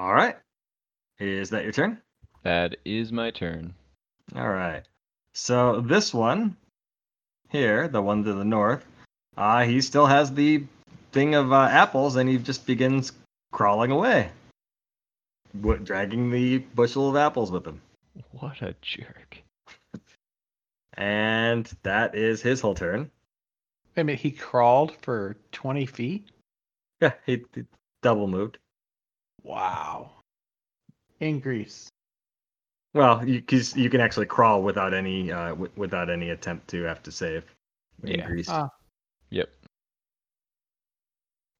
[0.00, 0.34] All right.
[1.18, 2.00] Is that your turn?
[2.42, 3.74] That is my turn.
[4.34, 4.82] All right.
[5.34, 6.56] So this one
[7.50, 8.82] here, the one to the north,
[9.36, 10.64] uh, he still has the
[11.12, 13.12] thing of uh, apples, and he just begins
[13.52, 14.30] crawling away,
[15.60, 17.82] w- dragging the bushel of apples with him.
[18.30, 19.42] What a jerk.
[20.94, 23.10] And that is his whole turn.
[23.94, 26.26] Wait a minute, he crawled for 20 feet?
[27.02, 27.64] Yeah, he, he
[28.00, 28.56] double moved.
[29.42, 30.10] Wow.
[31.20, 31.88] In grease.
[32.94, 36.82] Well, you, 'cause you can actually crawl without any uh, w- without any attempt to
[36.82, 37.44] have to save.
[38.02, 38.26] in Yeah.
[38.26, 38.48] grease.
[38.48, 38.70] Ah.
[39.30, 39.48] Yep.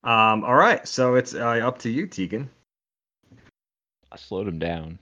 [0.03, 0.45] Um.
[0.45, 0.87] All right.
[0.89, 2.49] So it's uh, up to you, Tegan.
[4.11, 4.99] I slowed him down.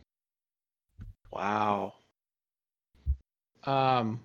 [1.33, 1.95] Wow.
[3.65, 4.21] Um,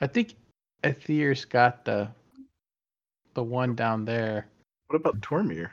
[0.00, 0.34] I think
[0.82, 2.08] Aether's got the
[3.34, 4.48] the one down there.
[4.88, 5.70] What about Tormir?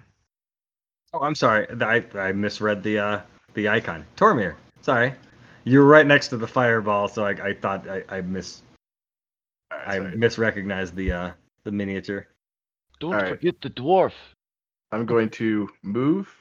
[1.13, 1.67] Oh, I'm sorry.
[1.81, 3.21] I I misread the uh
[3.53, 4.05] the icon.
[4.17, 4.55] Tormir.
[4.81, 5.13] Sorry.
[5.63, 8.61] You were right next to the fireball, so I I thought I I mis
[9.71, 10.11] I Sorry.
[10.17, 11.31] misrecognized the uh
[11.63, 12.27] the miniature.
[12.99, 13.29] Don't Alright.
[13.29, 14.13] forget the dwarf.
[14.91, 16.33] I'm going to move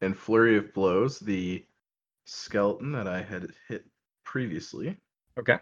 [0.00, 1.64] and flurry of blows the
[2.26, 3.84] skeleton that I had hit
[4.24, 4.96] previously.
[5.38, 5.58] Okay.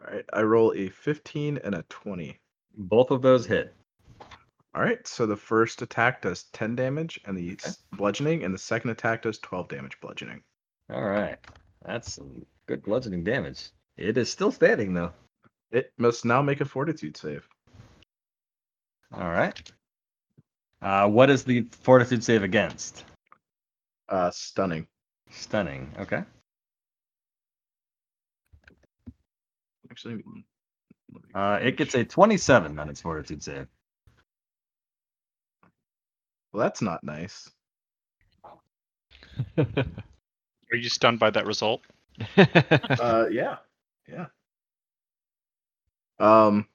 [0.00, 2.38] All right, I roll a 15 and a 20.
[2.76, 3.74] Both of those hit.
[4.74, 8.58] All right, so the first attack does 10 damage and the s bludgeoning, and the
[8.58, 10.42] second attack does 12 damage bludgeoning.
[10.90, 11.38] All right.
[11.84, 13.70] That's some good bludgeoning damage.
[13.96, 15.12] It is still standing though.
[15.70, 17.46] It must now make a fortitude save.
[19.12, 19.60] All right.
[20.80, 23.04] Uh, what is the fortitude save against?
[24.08, 24.86] Uh, stunning.
[25.30, 25.90] Stunning.
[25.98, 26.22] Okay.
[29.90, 30.22] Actually,
[31.34, 33.66] Uh, it gets a 27 on its fortitude save.
[36.52, 37.50] Well, that's not nice.
[39.56, 41.82] Are you stunned by that result?
[42.36, 43.56] Uh, yeah,
[44.08, 44.26] yeah.
[46.18, 46.66] Um,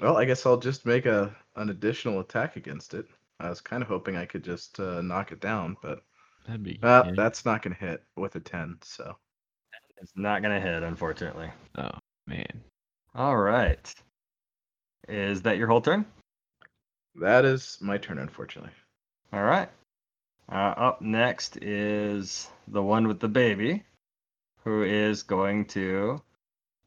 [0.00, 3.06] well, I guess I'll just make a an additional attack against it.
[3.40, 6.04] I was kind of hoping I could just uh, knock it down, but
[6.46, 8.78] That'd be uh, that's not gonna hit with a 10.
[8.82, 9.16] So
[10.00, 11.50] It's not gonna hit, unfortunately.
[11.76, 11.90] Oh
[12.26, 12.62] man.
[13.14, 13.94] All right.
[15.08, 16.06] Is that your whole turn?
[17.16, 18.72] that is my turn, unfortunately.
[19.32, 19.68] All right.
[20.50, 23.82] Uh, up next is the one with the baby,
[24.64, 26.22] who is going to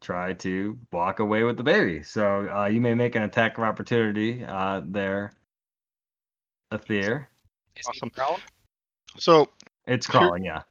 [0.01, 2.01] try to walk away with the baby.
[2.03, 5.31] So uh, you may make an attack of opportunity uh, there,
[6.71, 7.29] Aether.
[7.87, 8.11] Awesome.
[9.17, 9.49] So
[9.87, 10.63] It's Here- crawling, yeah.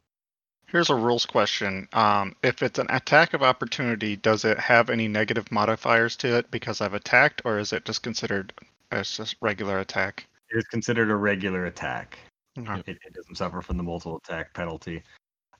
[0.75, 1.87] Here's a rules question.
[1.93, 6.51] Um, if it's an attack of opportunity, does it have any negative modifiers to it
[6.51, 8.53] because I've attacked, or is it just considered
[8.91, 10.27] as just regular attack?
[10.51, 12.19] It is considered a regular attack.
[12.59, 12.83] Okay.
[12.91, 15.05] It, it doesn't suffer from the multiple attack penalty.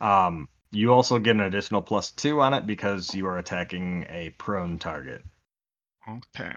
[0.01, 4.31] Um, you also get an additional plus two on it because you are attacking a
[4.31, 5.23] prone target.
[6.09, 6.53] Okay.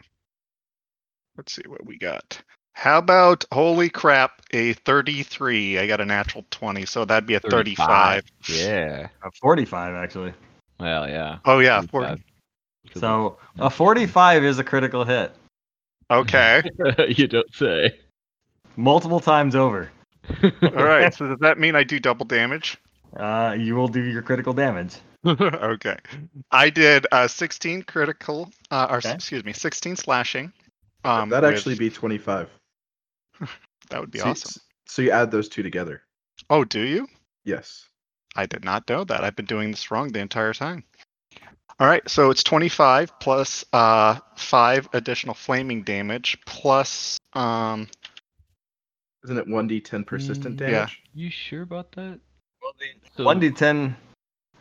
[1.37, 2.41] Let's see what we got.
[2.77, 5.79] How about holy crap, a 33.
[5.79, 8.23] I got a natural 20, so that'd be a 35.
[8.47, 9.07] Yeah.
[9.23, 10.31] A 45, actually.
[10.79, 11.39] Well, yeah.
[11.43, 12.21] Oh yeah, 40.
[12.93, 15.31] So a 45 is a critical hit
[16.11, 16.61] Okay.
[17.09, 17.97] you don't say.
[18.75, 19.89] multiple times over.
[20.43, 21.11] All right.
[21.15, 22.77] So does that mean I do double damage?
[23.15, 24.97] Uh, you will do your critical damage.
[25.25, 25.97] okay.
[26.51, 29.13] I did uh 16 critical uh or Okay.
[29.13, 30.53] excuse me, 16 slashing.
[31.03, 32.47] Um That'd with- actually be 25.
[33.89, 34.61] that would be so, you- awesome.
[34.87, 36.01] So you add those two together.
[36.49, 37.07] Oh, do you?
[37.43, 37.87] Yes.
[38.35, 39.23] I did not know that.
[39.23, 40.83] I've been doing this wrong the entire time.
[41.79, 47.87] All right, so it's 25 plus uh 5 additional flaming damage plus um
[49.23, 50.73] Isn't it 1d10 persistent Mm, damage?
[51.13, 51.23] yeah.
[51.23, 52.19] You sure about that?
[53.15, 53.95] So- One d10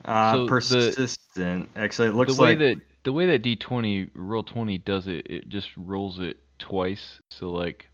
[0.05, 1.71] uh, So the- persistent.
[1.77, 5.07] Actually, it looks The looks way like that the way that D20 roll 20 does
[5.07, 7.21] it, it just rolls it twice.
[7.31, 7.87] So like,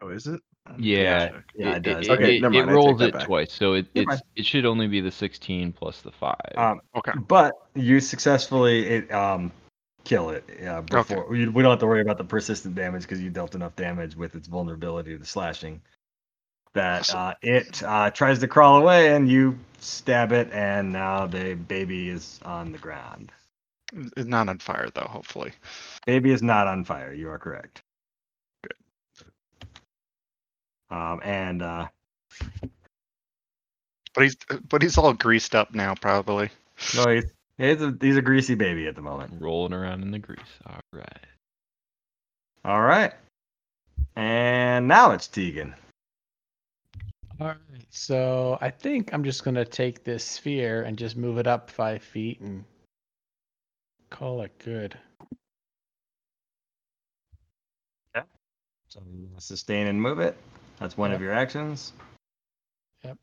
[0.00, 0.40] Oh, is it?
[0.78, 2.08] yeah, yeah, it does.
[2.08, 3.24] It, Okay, it, never mind, I take rolls it back.
[3.24, 3.52] twice.
[3.52, 6.36] So it it's it should only be the 16 plus the five.
[6.56, 7.12] Um, okay.
[7.28, 9.52] but you successfully it, um,
[10.04, 10.44] kill it.
[10.60, 13.54] Yeah, before we, we don't have to worry about the persistent damage because you dealt
[13.54, 15.80] enough damage with its vulnerability to the slashing.
[16.74, 21.54] That uh, it uh, tries to crawl away and you stab it, and now the
[21.54, 23.32] baby is on the ground.
[23.94, 25.52] It's not on fire though, hopefully.
[26.06, 27.14] Baby is not on fire.
[27.14, 27.82] You are correct.
[30.90, 31.86] Um, and uh,
[34.14, 34.36] But he's
[34.68, 36.48] but he's all greased up now probably.
[36.94, 37.24] no, he's
[37.58, 39.34] he's a, he's a greasy baby at the moment.
[39.40, 40.38] Rolling around in the grease.
[40.66, 41.26] All right.
[42.64, 43.12] All right.
[44.16, 45.74] And now it's Tegan.
[47.38, 47.56] All right.
[47.90, 52.02] So I think I'm just gonna take this sphere and just move it up five
[52.02, 52.64] feet and
[54.08, 54.96] call it good.
[58.14, 58.22] Yeah.
[58.88, 60.38] So you sustain and move it.
[60.78, 61.92] That's one of your actions.
[63.02, 63.18] Yep.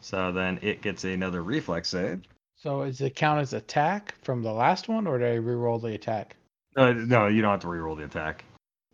[0.00, 2.22] So then it gets another reflex save.
[2.56, 5.94] So does it count as attack from the last one, or do I reroll the
[5.94, 6.36] attack?
[6.76, 8.44] Uh, no, you don't have to reroll the attack.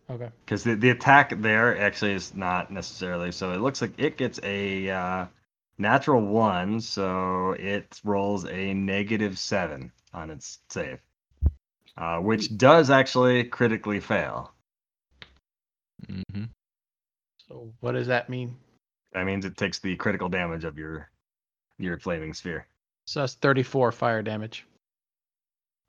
[0.08, 0.28] Okay.
[0.44, 3.32] Because the, the attack there actually is not necessarily.
[3.32, 5.26] So it looks like it gets a uh,
[5.78, 11.00] natural one, so it rolls a negative seven on its save,
[11.96, 14.52] uh, which does actually critically fail.
[16.08, 16.44] Mm-hmm.
[17.48, 18.56] So what does that mean?
[19.12, 21.08] That means it takes the critical damage of your
[21.78, 22.66] your flaming sphere.
[23.06, 24.66] So that's 34 fire damage.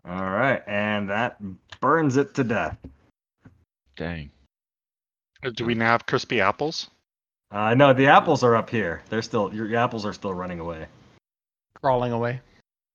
[0.08, 1.38] All right, and that
[1.82, 2.78] burns it to death.
[3.96, 4.30] Dang.
[5.44, 6.90] Uh, Do we now have crispy apples?
[7.52, 9.02] Uh, no, the apples are up here.
[9.10, 10.86] They're still your apples are still running away,
[11.82, 12.42] Crawling away.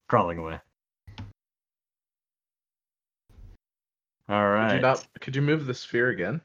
[0.08, 0.58] crawling away.
[4.28, 4.74] All Could right.
[4.76, 5.06] you not?
[5.20, 6.40] Could you move the sphere again?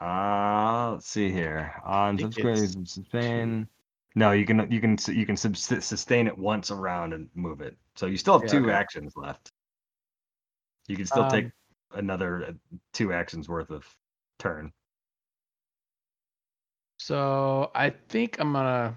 [0.00, 1.72] Uh, let's see here.
[1.84, 3.68] On think subscribe, sustain.
[4.14, 7.76] No, you can you can you can sustain it once around and move it.
[7.94, 8.72] So you still have Yeah, two okay.
[8.72, 9.52] actions left.
[10.88, 11.52] You can still take Um,
[11.92, 12.52] another uh,
[12.92, 13.86] two actions worth of
[14.38, 14.72] turn.
[16.98, 18.94] So I think I'm gonna.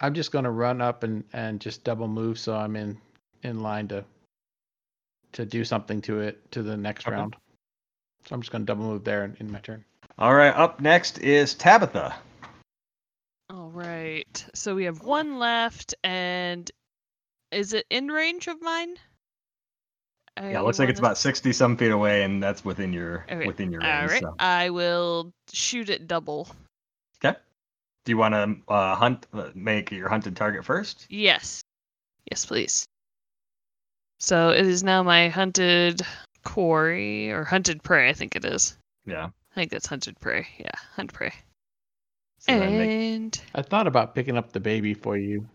[0.00, 2.98] I'm just gonna run up and and just double move, so I'm in
[3.42, 4.04] in line to
[5.36, 7.14] to do something to it to the next Okay.
[7.16, 7.36] round.
[8.26, 9.84] So I'm just gonna double move there in, in my turn.
[10.18, 12.16] All right, up next is Tabitha.
[13.50, 14.44] All right.
[14.54, 16.68] So we have one left, and
[17.52, 18.96] is it in range of mine?
[20.38, 23.46] Yeah, it looks like it's about sixty some feet away, and that's within your Okay,
[23.46, 24.10] within your range.
[24.10, 24.22] right.
[24.22, 24.34] So.
[24.38, 26.48] I will shoot it double.
[27.24, 27.38] Okay.
[28.04, 29.26] Do you want to uh, hunt?
[29.32, 31.06] Uh, make your hunted target first?
[31.08, 31.62] Yes.
[32.30, 32.86] Yes, please.
[34.18, 36.02] So it is now my hunted
[36.44, 38.08] quarry or hunted prey.
[38.08, 38.76] I think it is.
[39.04, 39.26] Yeah.
[39.52, 40.46] I think it's hunted prey.
[40.58, 41.32] Yeah, hunt prey.
[42.38, 45.46] So then make- and I thought about picking up the baby for you.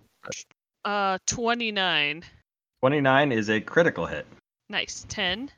[0.86, 2.24] uh, twenty nine.
[2.82, 4.26] twenty nine is a critical hit.
[4.70, 5.06] Nice.
[5.10, 5.52] Ten.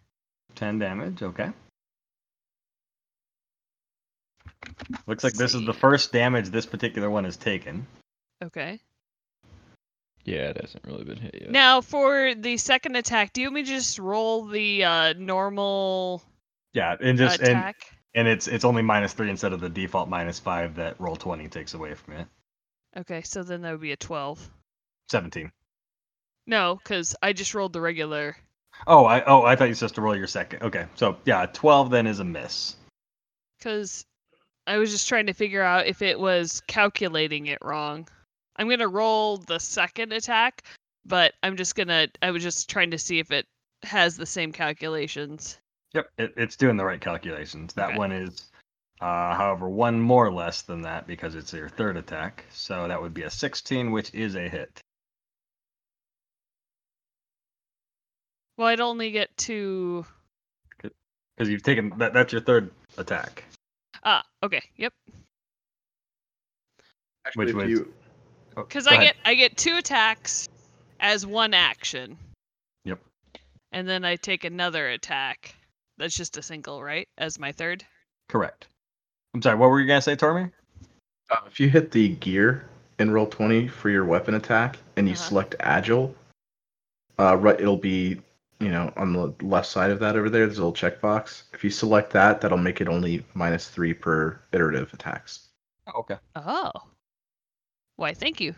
[0.55, 1.49] 10 damage, okay.
[5.07, 7.87] Looks like this is the first damage this particular one has taken.
[8.43, 8.79] Okay.
[10.25, 11.51] Yeah, it hasn't really been hit yet.
[11.51, 16.23] Now for the second attack, do you want me to just roll the uh, normal
[16.73, 17.75] Yeah, and just and, attack?
[18.15, 21.73] and it's it's only minus 3 instead of the default minus 5 that Roll20 takes
[21.73, 22.27] away from it.
[22.95, 24.49] Okay, so then that would be a twelve.
[25.09, 25.51] 17.
[26.45, 28.35] No, because I just rolled the regular.
[28.87, 30.63] Oh, I oh, I thought you supposed to roll your second.
[30.63, 30.85] Okay.
[30.95, 32.75] So, yeah, 12 then is a miss.
[33.57, 34.05] Because
[34.67, 38.07] I was just trying to figure out if it was calculating it wrong.
[38.55, 40.63] I'm gonna roll the second attack,
[41.05, 42.07] but I'm just gonna.
[42.21, 43.45] I was just trying to see if it
[43.83, 45.57] has the same calculations.
[45.93, 47.73] Yep, it, it's doing the right calculations.
[47.73, 47.97] That Okay.
[47.97, 48.49] one is
[49.01, 52.45] uh however one more less than that because it's your third attack.
[52.51, 54.79] So that would be a 16 which is a hit.
[58.57, 60.05] Well, I'd only get two.
[60.81, 63.43] Because you've taken that that's your third attack.
[64.03, 64.93] Ah, okay, yep.
[67.25, 67.93] Actually, Which if was- you
[68.55, 69.05] Because go I ahead.
[69.07, 70.49] get I get two attacks
[70.99, 72.17] as one action.
[72.85, 72.99] Yep.
[73.71, 75.55] And then I take another attack.
[75.97, 77.07] That's just a single, right?
[77.17, 77.85] As my third.
[78.29, 78.67] Correct.
[79.33, 80.51] I'm sorry, what were you gonna say, Tormy?
[81.31, 82.65] uh, if you hit the gear
[82.99, 85.23] in Roll20 for your weapon attack and you Uh-huh.
[85.29, 86.15] select agile,
[87.19, 88.21] uh, right, it'll be
[88.59, 90.45] you know on the left side of that over there.
[90.45, 91.43] There's a little checkbox.
[91.53, 95.47] If you select that, that'll make it only minus three per iterative attacks.
[95.95, 96.17] okay.
[96.35, 96.71] Oh.
[97.95, 98.13] Why?
[98.13, 98.55] Thank you.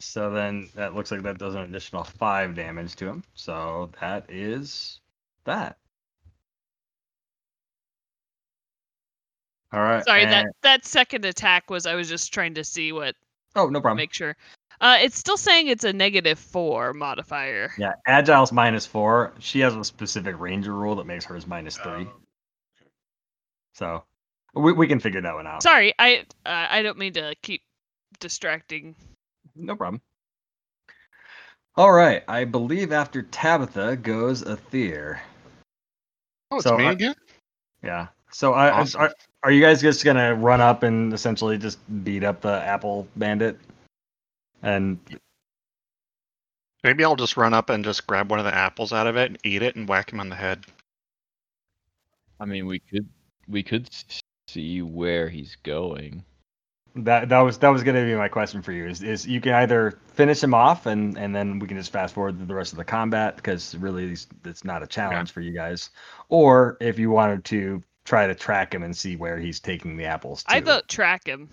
[0.00, 3.22] So then that looks like that does an additional five damage to him.
[3.34, 5.00] So that is
[5.44, 5.78] that.
[9.72, 10.04] All right.
[10.04, 13.14] Sorry, that and- that second attack was I was just trying to see what
[13.54, 13.96] Oh, no problem.
[13.98, 14.36] make sure.
[14.80, 17.72] Uh, it's still saying it's a negative four modifier.
[17.78, 19.32] Yeah, Agile's minus four.
[19.40, 21.90] She has a specific ranger rule that makes hers minus three.
[21.92, 22.10] Okay.
[23.74, 24.04] So
[24.54, 25.62] we we can figure that one out.
[25.62, 27.62] Sorry, I uh, I don't mean to keep
[28.20, 28.94] distracting.
[29.56, 30.00] No problem.
[31.76, 35.20] All right, I believe after Tabitha goes Aether.
[36.50, 37.14] Oh, it's So me I- again?
[37.82, 38.08] Yeah.
[38.32, 39.00] So I, I- Awesome.
[39.02, 43.06] are, are you guys just gonna run up and essentially just beat up the apple
[43.16, 43.58] bandit?
[44.62, 44.98] And
[46.84, 49.30] Maybe I'll just run up and just grab one of the apples out of it
[49.30, 50.64] and eat it and whack him on the head.
[52.40, 53.08] I mean, we could
[53.48, 54.20] we could s-
[54.58, 56.24] see where he's going.
[56.96, 58.86] That that was that was gonna be my question for you.
[58.86, 62.14] Is is you can either finish him off and and then we can just fast
[62.14, 65.40] forward to the rest of the combat because really it's, it's not a challenge for
[65.40, 65.90] you guys,
[66.28, 70.06] or if you wanted to try to track him and see where he's taking the
[70.06, 70.42] apples.
[70.44, 70.54] To.
[70.54, 71.48] I vote track him.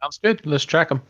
[0.00, 0.46] Sounds good.
[0.46, 1.02] Let's track him.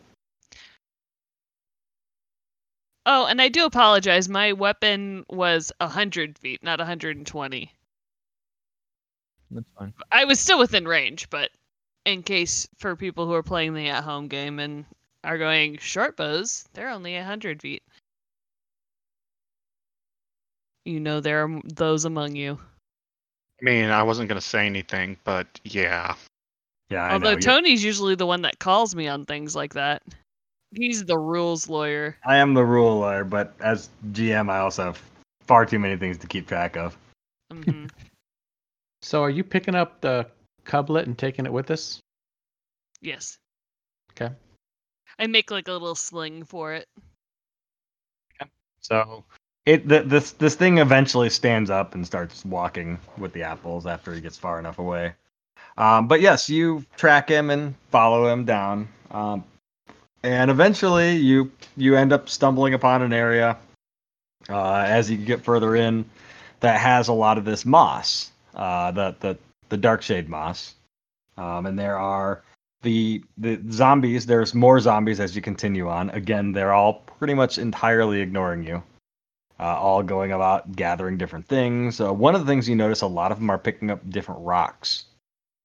[3.05, 4.29] Oh, and I do apologize.
[4.29, 7.73] My weapon was 100 feet, not 120.
[9.51, 9.93] That's fine.
[10.13, 11.51] I was still within range, but
[12.05, 14.85] in case for people who are playing the at home game and
[15.25, 17.83] are going short bows, they're only 100 feet.
[20.85, 22.59] You know, there are those among you.
[23.61, 26.15] I mean, I wasn't gonna say anything, but yeah.
[26.91, 27.37] yeah, I Although know.
[27.37, 30.03] you- Tony's usually the one that calls me on things like that.
[30.75, 32.17] He's the rules lawyer.
[32.25, 35.03] I am the rule lawyer, but as GM, I also have
[35.47, 36.97] far too many things to keep track of.
[37.51, 37.87] hmm
[39.03, 40.27] So are you picking up the
[40.65, 42.01] cublet and taking it with us?
[43.01, 43.39] yes.
[44.13, 44.35] Okay.
[45.19, 46.87] I make like a little sling for it.
[48.81, 49.25] So
[49.67, 54.15] it th- this this thing eventually stands up and starts walking with the apples after
[54.15, 55.13] he gets far enough away.
[55.77, 59.45] Um, but yes, you track him and follow him down, um,
[60.23, 63.59] and eventually you you end up stumbling upon an area
[64.49, 66.05] uh, as you get further in
[66.61, 69.39] that has a lot of this moss, uh, the the
[69.69, 70.75] the dark shade moss,
[71.37, 72.43] um, and there are
[72.83, 74.27] the the zombies.
[74.27, 76.11] There's more zombies as you continue on.
[76.11, 78.83] Again, they're all pretty much entirely ignoring you.
[79.61, 82.01] Uh, all going about gathering different things.
[82.01, 84.41] Uh, one of the things you notice, a lot of them are picking up different
[84.43, 85.07] rocks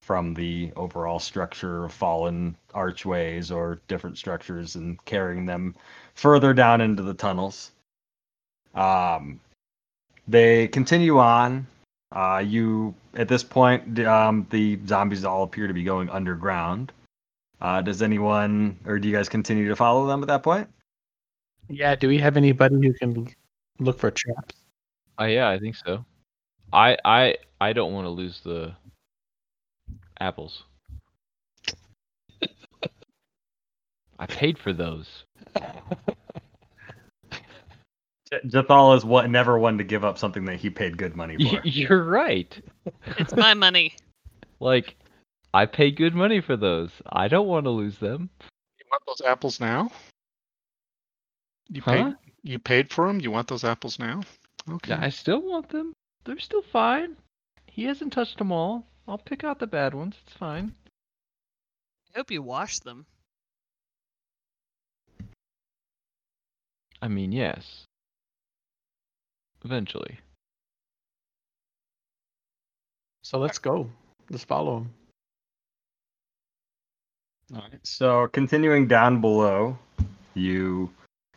[0.02, 5.76] from the overall structure of fallen archways or different structures and carrying them
[6.16, 7.72] further down into the tunnels.
[8.74, 9.39] Um,
[10.28, 11.68] they continue on.
[12.14, 16.91] Uh, you at this point, um, the zombies all appear to be going underground.
[17.59, 20.70] Uh, does anyone, or do you guys continue to follow them at that point?
[21.70, 21.95] Yeah.
[21.95, 23.28] Do we have anybody who can
[23.80, 24.55] look for traps?
[25.20, 26.05] Uh, yeah, I think so.
[26.72, 28.76] I I I don't want to lose the
[30.20, 30.64] apples.
[34.20, 35.07] I paid for those.
[38.42, 41.38] J- Jethal is what never one to give up something that he paid good money
[41.38, 41.62] for.
[41.64, 42.60] You're right.
[43.18, 43.94] It's my money.
[44.60, 44.96] Like,
[45.54, 46.90] I paid good money for those.
[47.06, 48.30] I don't want to lose them.
[48.80, 49.92] You want those apples now?
[51.70, 51.92] You Huh?
[51.92, 52.16] paid.
[52.44, 53.20] You paid for them.
[53.20, 54.22] You want those apples now?
[54.70, 54.94] Okay.
[54.94, 55.94] I still want them.
[56.26, 57.16] They're still fine.
[57.68, 58.86] He hasn't touched them all.
[59.08, 60.16] I'll pick out the bad ones.
[60.26, 60.74] It's fine.
[62.14, 63.06] I hope you wash them.
[67.02, 67.84] I mean, yes.
[69.64, 70.20] Eventually.
[73.24, 73.89] So let's go.
[74.30, 74.89] Let's follow him.
[77.55, 77.80] All right.
[77.84, 79.78] So continuing down below,
[80.34, 80.89] you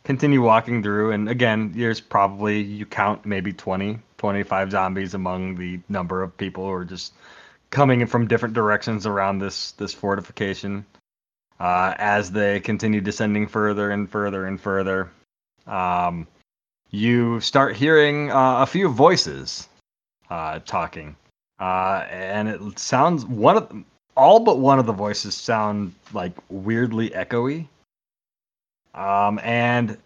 [0.03, 5.79] continue walking through, and again, there's probably you count maybe 20, 25 zombies among the
[5.89, 7.13] number of people who are just
[7.69, 10.85] coming in from different directions around this this fortification.
[11.59, 15.09] Uh, as they continue descending further and further and further,
[15.65, 16.27] um,
[16.91, 19.67] you start hearing uh, a few voices
[20.29, 21.15] uh, talking,
[21.59, 23.83] uh, and it sounds one of
[24.15, 27.67] all but one of the voices sound like weirdly echoey.
[28.93, 29.97] Um, and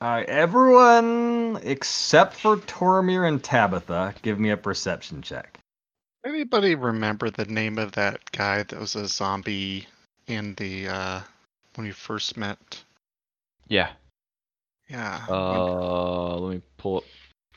[0.00, 5.58] uh, everyone except for Tormir and Tabitha, give me a perception check.
[6.24, 9.86] Anybody remember the name of that guy that was a zombie
[10.26, 11.20] in the uh
[11.74, 12.82] when we first met?
[13.68, 13.90] Yeah.
[14.88, 15.24] Yeah.
[15.28, 17.04] Uh, let me pull up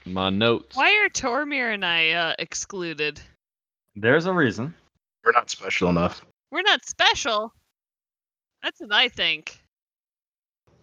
[0.06, 0.76] my notes.
[0.76, 3.20] Why are Tormir and I uh, excluded?
[3.96, 4.74] There's a reason.
[5.24, 6.22] We're not special enough.
[6.52, 7.54] We're not special.
[8.64, 9.60] That's what I think.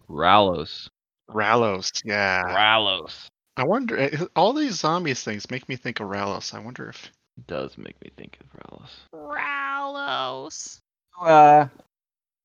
[0.09, 0.87] Ralos.
[1.29, 2.01] Ralos.
[2.05, 2.43] Yeah.
[2.43, 3.27] Ralos.
[3.57, 3.97] I wonder.
[3.97, 6.53] eh, All these zombies things make me think of Ralos.
[6.53, 7.11] I wonder if
[7.47, 8.89] Does make me think of Ralos.
[9.13, 10.79] Rowlos.
[11.19, 11.67] Uh,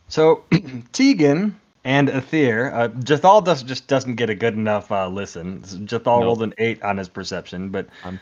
[0.09, 0.45] so
[0.93, 5.63] Tegan and Aether, uh, Jethal does, just doesn't get a good enough uh, listen.
[5.87, 6.27] Jethal No.
[6.27, 8.21] rolled an eight on his perception, but I'm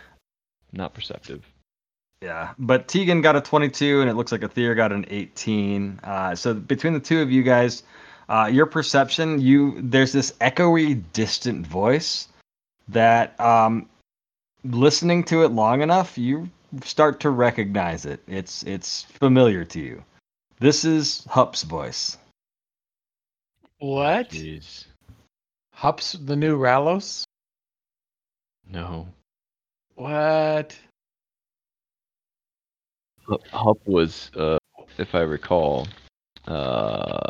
[0.73, 1.45] Not perceptive.
[2.23, 6.01] Yeah, but Tegan got a 22, and it looks like Aether got an 18.
[6.05, 7.83] Uh, so between the two of you guys,
[8.29, 12.29] uh, your perception, you there's this echoey, distant voice
[12.89, 13.89] that, um,
[14.65, 16.49] listening to it long enough, you
[16.85, 18.21] start to recognize it.
[18.29, 20.05] It's it's familiar to you.
[20.61, 22.19] This is Hup's voice.
[23.81, 24.31] What?
[24.31, 24.87] Jeez.
[25.73, 27.25] Hups the new Ralos?
[28.71, 29.09] No.
[29.95, 30.77] What?
[33.27, 34.59] Hup- Hup was, uh,
[34.99, 35.89] if I recall,
[36.47, 37.21] uh,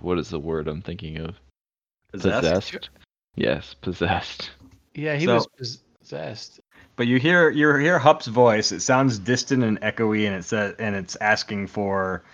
[0.00, 1.34] what is the word I'm thinking of?
[2.12, 2.90] Possessed?
[3.36, 4.50] Yes, possessed.
[4.94, 6.60] Yeah, he So- was possessed.
[6.96, 8.72] But you hear you hear Hup's voice.
[8.72, 12.24] It sounds distant and echoey, and it says and it's asking for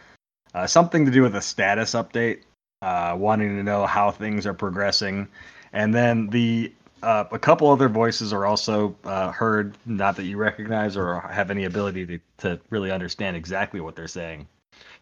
[0.55, 2.41] uh, something to do with a status update,
[2.83, 5.29] uh, wanting to know how things are progressing.
[5.73, 10.39] And then the uh, a couple other voices are also uh, heard, not that you
[10.39, 14.49] recognize or have any ability to, to really understand exactly what they're saying.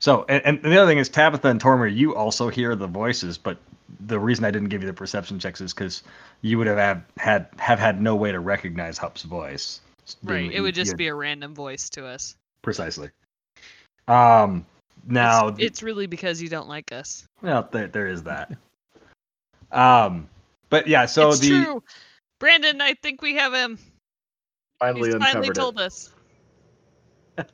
[0.01, 3.39] So, and, and the other thing is Tabitha and Tormir, you also hear the voices,
[3.39, 3.57] but
[4.01, 6.03] the reason I didn't give you the perception checks is because
[6.41, 9.81] you would have had, had have had no way to recognize Hup's voice.
[10.25, 10.51] Right.
[10.51, 12.37] It would just be a random voice to us.
[12.63, 13.11] precisely.
[14.09, 14.67] Um,
[15.07, 17.27] now it's, it's really because you don't like us.
[17.41, 18.53] well, there, there is that.
[19.71, 20.29] Um,
[20.69, 21.83] but yeah, so it's the true.
[22.39, 23.79] Brandon, I think we have him.
[24.79, 25.55] Finally He's uncovered finally it.
[25.55, 26.11] told us.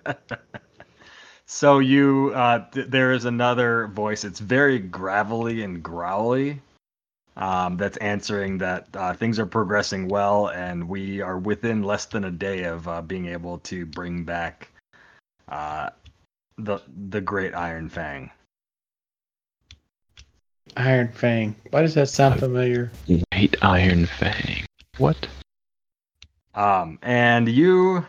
[1.46, 4.24] so you uh, th- there is another voice.
[4.24, 6.60] It's very gravelly and growly.
[7.36, 12.24] Um, that's answering that uh, things are progressing well, and we are within less than
[12.24, 14.68] a day of uh, being able to bring back
[15.48, 15.90] uh,
[16.58, 16.80] the
[17.10, 18.30] the Great Iron Fang.
[20.76, 21.56] Iron Fang.
[21.70, 22.90] Why does that sound familiar?
[23.32, 24.64] Great Iron Fang.
[24.98, 25.28] What?
[26.54, 28.04] Um, and you,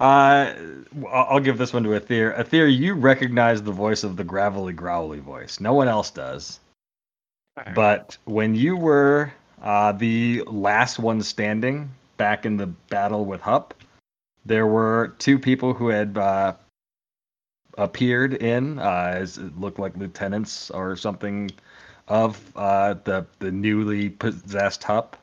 [0.00, 0.54] uh,
[1.08, 2.34] I'll I'll give this one to Aether.
[2.34, 5.60] Aether, you recognize the voice of the gravelly, growly voice.
[5.60, 6.60] No one else does.
[7.74, 9.32] But when you were
[9.62, 13.74] uh, the last one standing back in the battle with Hup,
[14.44, 16.54] there were two people who had uh,
[17.78, 21.50] appeared in, uh, as it looked like lieutenants or something
[22.08, 25.16] of uh, the the newly possessed Hup.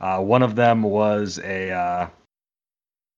[0.00, 2.08] Uh, one of them was a uh,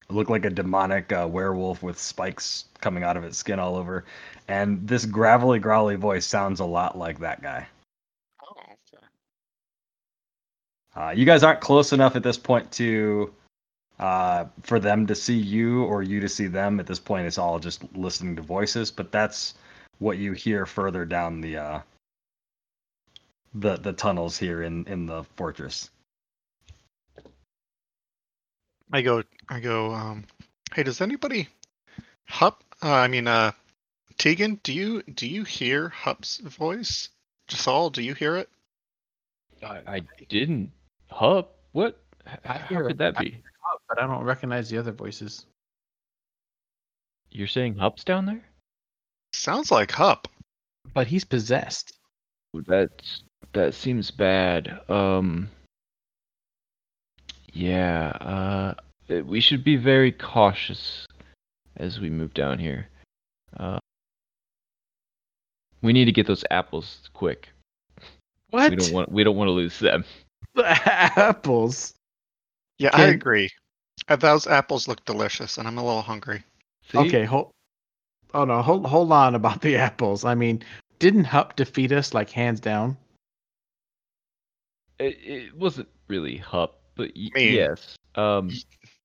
[0.09, 4.05] looked like a demonic uh, werewolf with spikes coming out of its skin all over,
[4.49, 7.67] and this gravelly, growly voice sounds a lot like that guy.
[8.43, 8.63] Oh,
[8.95, 9.05] okay.
[10.95, 13.33] Uh, you guys aren't close enough at this point to
[13.99, 16.81] uh, for them to see you or you to see them.
[16.81, 18.91] At this point, it's all just listening to voices.
[18.91, 19.55] But that's
[19.99, 21.81] what you hear further down the uh,
[23.55, 25.91] the the tunnels here in in the fortress.
[28.93, 29.93] I go, I go.
[29.93, 30.25] Um,
[30.75, 31.49] hey, does anybody,
[32.29, 32.63] Hup?
[32.83, 33.53] Uh, I mean, uh,
[34.19, 37.09] Tegan, do you do you hear Hup's voice?
[37.49, 38.49] Jasal, do you hear it?
[39.65, 40.71] I, I didn't.
[41.11, 41.57] Hup?
[41.73, 41.99] What?
[42.29, 42.99] H- I How hear could it.
[42.99, 43.39] that be?
[43.89, 45.47] But I don't recognize the other voices.
[47.31, 48.43] You're saying Hup's down there?
[49.33, 50.29] Sounds like Hup.
[50.95, 51.93] But he's possessed.
[52.55, 53.23] That's
[53.53, 54.81] that seems bad.
[54.89, 55.51] Um.
[57.53, 58.09] Yeah.
[58.21, 58.75] Uh.
[59.13, 61.07] uh, We should be very cautious
[61.77, 62.89] as we move down here.
[63.57, 63.79] Uh.
[65.83, 67.49] We need to get those apples quick.
[68.51, 68.71] What?
[68.71, 69.13] We don't want.
[69.13, 70.05] We don't want to lose them.
[70.55, 71.93] The apples.
[72.79, 73.51] Yeah, I agree.
[74.09, 76.43] Uh, those apples look delicious, and I'm a little hungry.
[76.91, 76.99] See?
[76.99, 77.51] Okay, hold.
[78.35, 80.25] Oh no, hold hold on about the apples.
[80.25, 80.63] I mean,
[80.99, 82.97] didn't Hup defeat us like hands down?
[84.99, 87.97] It, it wasn't really Hup, but y- mean, yes.
[88.15, 88.51] Um.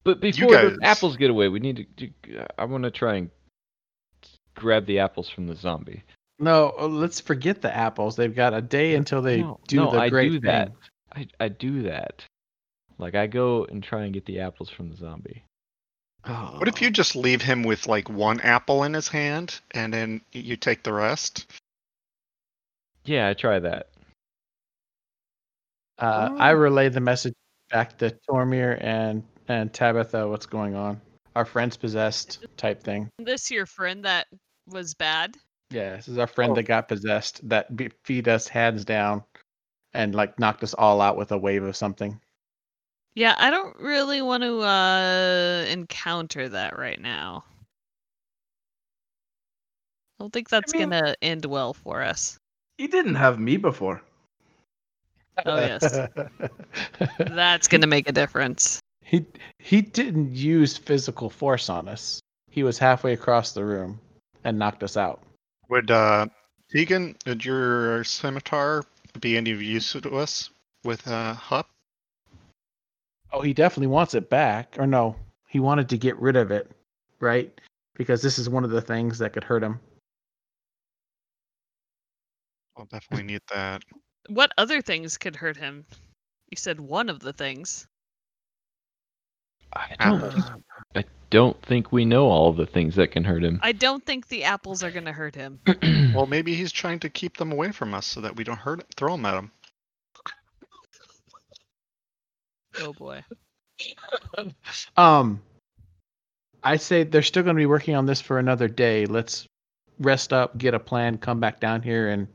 [0.03, 2.07] But before those guys- apples get away, we need to.
[2.07, 3.29] to I want to try and
[4.55, 6.03] grab the apples from the zombie.
[6.39, 8.15] No, uh, let's forget the apples.
[8.15, 10.71] They've got a day until they No, do no, the I great do that.
[11.15, 12.23] I, I do that.
[13.01, 15.43] Like I go and try and get the apples from the zombie.
[16.25, 16.53] Oh.
[16.59, 20.21] What if you just leave him with like one apple in his hand, and then
[20.31, 21.51] you take the rest?
[23.03, 23.87] Yeah, I try that.
[25.97, 26.37] Uh, Oh.
[26.37, 27.33] I relay the message
[27.69, 30.27] back to Tormir and and Tabitha.
[30.27, 31.01] What's going on?
[31.35, 33.09] Our friend's possessed type thing.
[33.17, 34.27] This your friend that
[34.67, 35.35] was bad.
[35.71, 36.55] Yeah, this is our friend Oh.
[36.55, 39.23] that got possessed that be- beat us hands down,
[39.93, 42.19] and like knocked us all out with a wave of something.
[43.15, 47.43] Yeah, I don't really want to uh encounter that right now.
[50.19, 52.37] I don't think that's mean- gonna end well for us.
[52.77, 54.01] He didn't have me before.
[55.45, 56.07] Oh yes,
[57.17, 58.79] that's gonna make a difference.
[59.03, 59.25] he
[59.59, 62.19] he didn't use physical force on us.
[62.49, 63.99] He was halfway across the room
[64.43, 65.21] and knocked us out.
[65.69, 66.27] Would uh,
[66.71, 68.83] Tegan, would your scimitar
[69.19, 70.49] be any use to us
[70.83, 71.67] with uh, Hup?
[73.33, 74.75] Oh, he definitely wants it back.
[74.79, 75.15] Or no,
[75.47, 76.69] he wanted to get rid of it,
[77.19, 77.51] right?
[77.95, 79.79] Because this is one of the things that could hurt him.
[82.77, 83.83] I'll definitely need that.
[84.27, 85.85] What other things could hurt him?
[86.49, 87.87] You said one of the things.
[89.73, 90.35] I don't.
[90.95, 93.59] I don't think we know all the things that can hurt him.
[93.63, 95.59] I don't think the apples are gonna hurt him.
[96.13, 98.83] Well, maybe he's trying to keep them away from us so that we don't hurt
[98.95, 99.51] throw them at him.
[102.81, 103.23] Oh boy.
[104.95, 105.41] Um,
[106.63, 109.05] I say they're still going to be working on this for another day.
[109.05, 109.47] Let's
[109.99, 112.27] rest up, get a plan, come back down here, and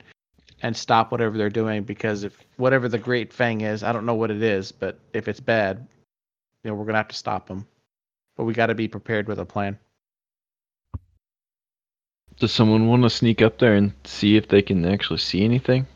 [0.62, 1.84] and stop whatever they're doing.
[1.84, 5.28] Because if whatever the Great Fang is, I don't know what it is, but if
[5.28, 5.86] it's bad,
[6.64, 7.66] you know, we're gonna have to stop them.
[8.36, 9.78] But we got to be prepared with a plan.
[12.38, 15.86] Does someone want to sneak up there and see if they can actually see anything?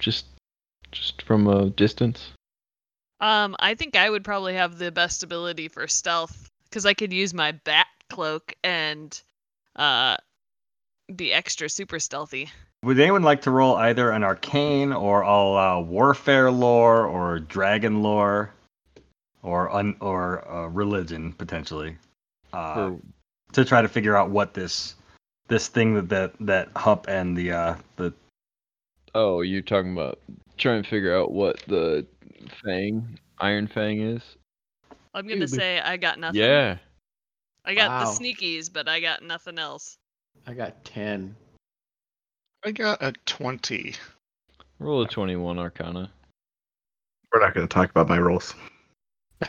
[0.00, 0.26] Just,
[0.90, 2.32] just from a distance.
[3.20, 7.12] Um, I think I would probably have the best ability for stealth because I could
[7.12, 9.20] use my bat cloak and
[9.76, 10.16] uh
[11.14, 12.50] be extra super stealthy.
[12.82, 18.02] Would anyone like to roll either an arcane or all uh, warfare lore or dragon
[18.02, 18.52] lore
[19.42, 21.96] or un- or uh, religion potentially
[22.52, 22.92] uh,
[23.52, 24.94] to try to figure out what this
[25.48, 28.14] this thing that that, that Hup and the uh, the
[29.14, 30.20] Oh, you're talking about
[30.56, 32.06] trying to figure out what the
[32.64, 34.22] Fang, Iron Fang is?
[35.14, 36.40] I'm gonna Dude, we- say I got nothing.
[36.40, 36.78] Yeah.
[37.64, 38.00] I got Wow.
[38.04, 39.98] the sneakies, but I got nothing else.
[40.46, 41.36] I got ten.
[42.64, 43.94] I got a 20.
[44.78, 46.10] Roll a 21 Arcana.
[47.32, 48.54] We're not going to talk about my rolls.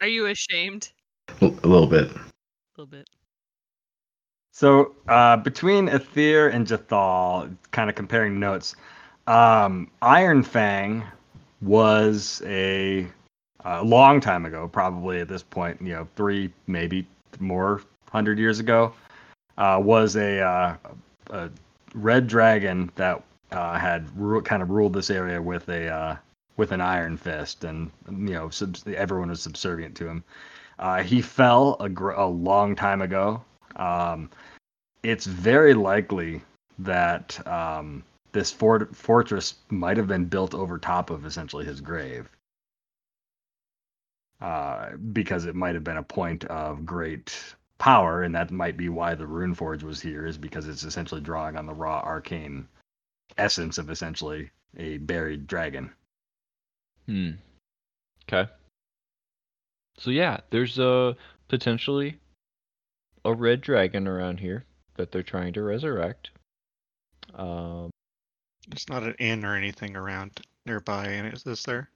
[0.00, 0.90] Are you ashamed?
[1.40, 2.10] A little bit.
[2.10, 2.20] A
[2.76, 3.08] little bit.
[4.52, 8.74] So uh, between Aether and Jathal, kind of comparing notes,
[9.28, 11.04] um, Iron Fang
[11.60, 13.06] was a,
[13.64, 17.06] a long time ago, probably at this point, you know, three maybe
[17.38, 18.92] more hundred years ago,
[19.58, 20.76] uh, was a, uh,
[21.30, 21.50] a
[21.94, 23.22] red dragon that
[23.52, 26.16] uh, had ru- kind of ruled this area with a uh,
[26.56, 28.50] with an iron fist, and you know,
[28.96, 30.24] everyone was subservient to him.
[30.78, 33.42] Uh, he fell a, gr- a long time ago.
[33.76, 34.28] Um,
[35.02, 36.42] it's very likely
[36.80, 38.02] that um,
[38.32, 42.28] this fort- fortress might have been built over top of essentially his grave.
[44.40, 48.88] Uh, because it might have been a point of great power, and that might be
[48.88, 52.68] why the Rune Forge was here, is because it's essentially drawing on the raw arcane
[53.36, 55.90] essence of essentially a buried dragon.
[57.06, 57.30] Hmm.
[58.28, 58.50] Okay.
[59.98, 61.16] So yeah, there's a
[61.48, 62.18] potentially
[63.24, 64.64] a red dragon around here
[64.96, 66.30] that they're trying to resurrect.
[67.34, 67.90] Um,
[68.68, 71.88] There's not an inn or anything around nearby, and is this there?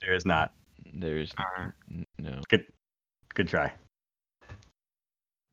[0.00, 0.52] There is not.
[0.92, 1.72] there's Alright.
[1.90, 2.40] n- no.
[2.48, 2.66] Good,
[3.34, 3.72] good try.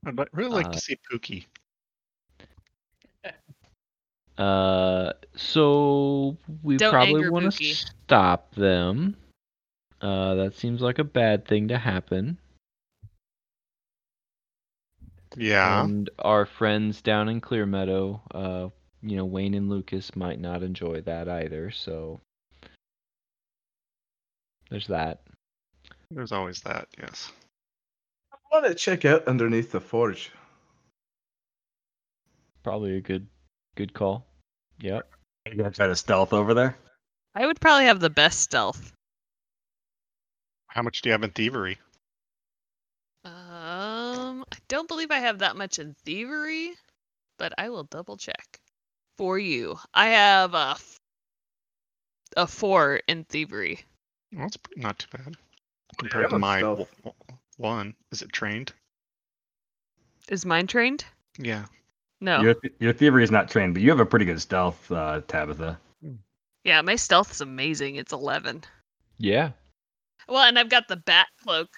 [0.05, 1.45] I'd li- really like Uh, to see Pookie.
[4.38, 7.69] Uh, so we Don't probably anger want Pookie.
[7.69, 9.15] to stop them.
[10.01, 12.38] Uh, that seems like a bad thing to happen.
[15.38, 15.84] Yeah.
[15.84, 18.69] And our friends down in Clear Meadow, uh,
[19.02, 21.72] you know, Wayne and Lucas might not enjoy that either.
[21.72, 22.22] So
[24.70, 25.22] there's that.
[26.12, 27.32] There's always that, yes.
[28.32, 30.32] I want to check out underneath the forge.
[32.64, 33.28] Probably a good,
[33.76, 34.26] good call.
[34.82, 35.10] Yep.
[35.47, 36.78] You gonna try to stealth over there?
[37.34, 38.93] I would probably have the best stealth.
[40.68, 41.80] How much do you have in thievery?
[43.26, 46.74] Um, I don't believe I have that much in thievery,
[47.38, 48.61] but I will double check
[49.22, 49.78] for you.
[49.93, 50.99] I have a f-
[52.36, 53.82] a four in thievery.
[54.34, 55.28] Well, that's pretty- not too bad.
[55.28, 57.15] Yeah, Compared to I'm my w- w-
[57.57, 57.95] one.
[58.11, 58.74] Is it trained?
[60.30, 61.05] Is mine trained?
[61.38, 61.67] Yeah.
[62.19, 62.41] No.
[62.41, 65.80] Your your thievery is not trained, but you have a pretty good stealth, uh, Tabitha.
[66.63, 67.97] Yeah, my stealth is amazing.
[67.97, 68.63] It's eleven.
[69.19, 69.51] Yeah.
[70.28, 71.69] Well, and I've got the bat cloak.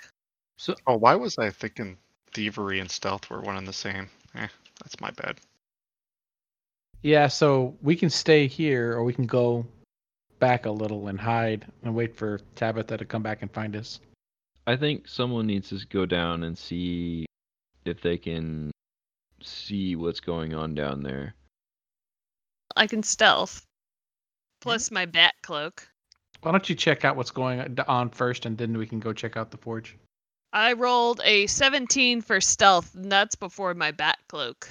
[0.56, 1.98] So Oh, why was I thinking
[2.32, 4.10] thievery and stealth were one and the same?
[4.34, 4.48] Eh,
[4.82, 5.42] that's my bad.
[7.04, 9.66] Yeah, so we can stay here, or we can go
[10.40, 14.00] back a little and hide and wait for Tabitha to come back and find us.
[14.66, 17.26] I think someone needs to go down and see
[17.84, 18.72] if they can
[19.42, 21.36] see what's going on down there.
[22.78, 23.66] I can stealth.
[24.62, 25.86] Plus my bat cloak.
[26.42, 29.36] Why don't you check out what's going on first, and then we can go check
[29.36, 29.98] out the forge.
[30.54, 34.70] I rolled a 17 for stealth, and that's before my bat cloak.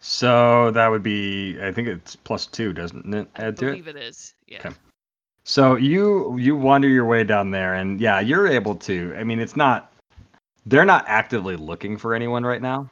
[0.00, 3.28] So that would be, I think it's plus two, doesn't it?
[3.36, 3.68] I Add to it.
[3.68, 4.34] I believe it is.
[4.46, 4.58] Yeah.
[4.58, 4.70] Okay.
[5.44, 9.14] So you you wander your way down there, and yeah, you're able to.
[9.18, 9.90] I mean, it's not.
[10.66, 12.90] They're not actively looking for anyone right now.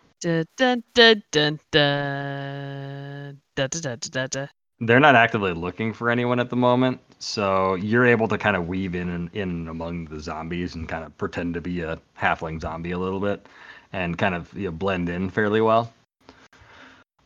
[4.81, 8.69] They're not actively looking for anyone at the moment, so you're able to kind of
[8.69, 12.61] weave in and in among the zombies and kind of pretend to be a halfling
[12.61, 13.47] zombie a little bit,
[13.93, 15.93] and kind of you know, blend in fairly well.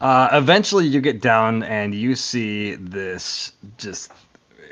[0.00, 4.10] Uh, eventually, you get down and you see this just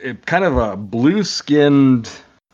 [0.02, 2.10] it, kind of a blue-skinned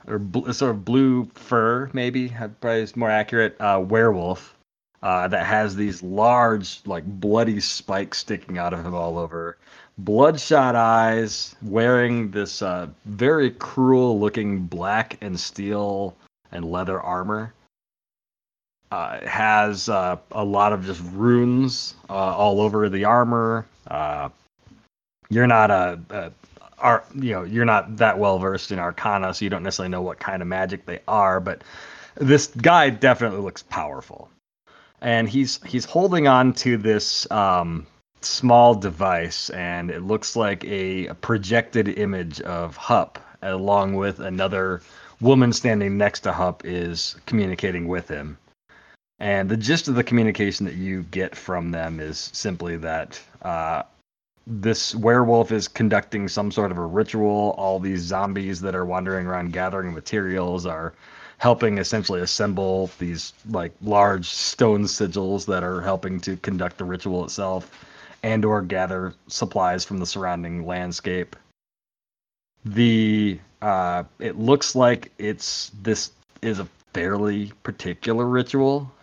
[0.06, 4.56] or bl- sort of blue fur, maybe uh, probably is more accurate, uh, werewolf
[5.02, 9.56] uh, that has these large, like bloody spikes sticking out of him all over,
[9.98, 16.16] bloodshot eyes, wearing this uh, very cruel-looking black and steel
[16.52, 17.52] and leather armor.
[18.94, 23.66] Uh, has uh, a lot of just runes uh, all over the armor.
[23.88, 24.28] Uh,
[25.28, 26.32] you're not a, a
[26.78, 30.00] are you know you're not that well versed in arcana so you don't necessarily know
[30.00, 31.64] what kind of magic they are but
[32.14, 34.30] this guy definitely looks powerful
[35.00, 37.88] and he's he's holding on to this um,
[38.20, 44.82] small device and it looks like a, a projected image of hup along with another
[45.20, 48.38] woman standing next to hup is communicating with him
[49.24, 53.82] and the gist of the communication that you get from them is simply that uh,
[54.46, 57.54] this werewolf is conducting some sort of a ritual.
[57.56, 60.92] All these zombies that are wandering around gathering materials are
[61.38, 67.24] helping essentially assemble these like large stone sigils that are helping to conduct the ritual
[67.24, 67.70] itself
[68.22, 71.34] and or gather supplies from the surrounding landscape.
[72.66, 76.10] The uh, it looks like it's this
[76.42, 78.93] is a fairly particular ritual it,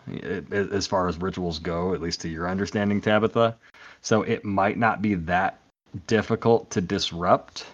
[0.52, 3.56] as far as rituals go, at least to your understanding, Tabitha.
[4.02, 5.60] So it might not be that
[6.08, 7.66] difficult to disrupt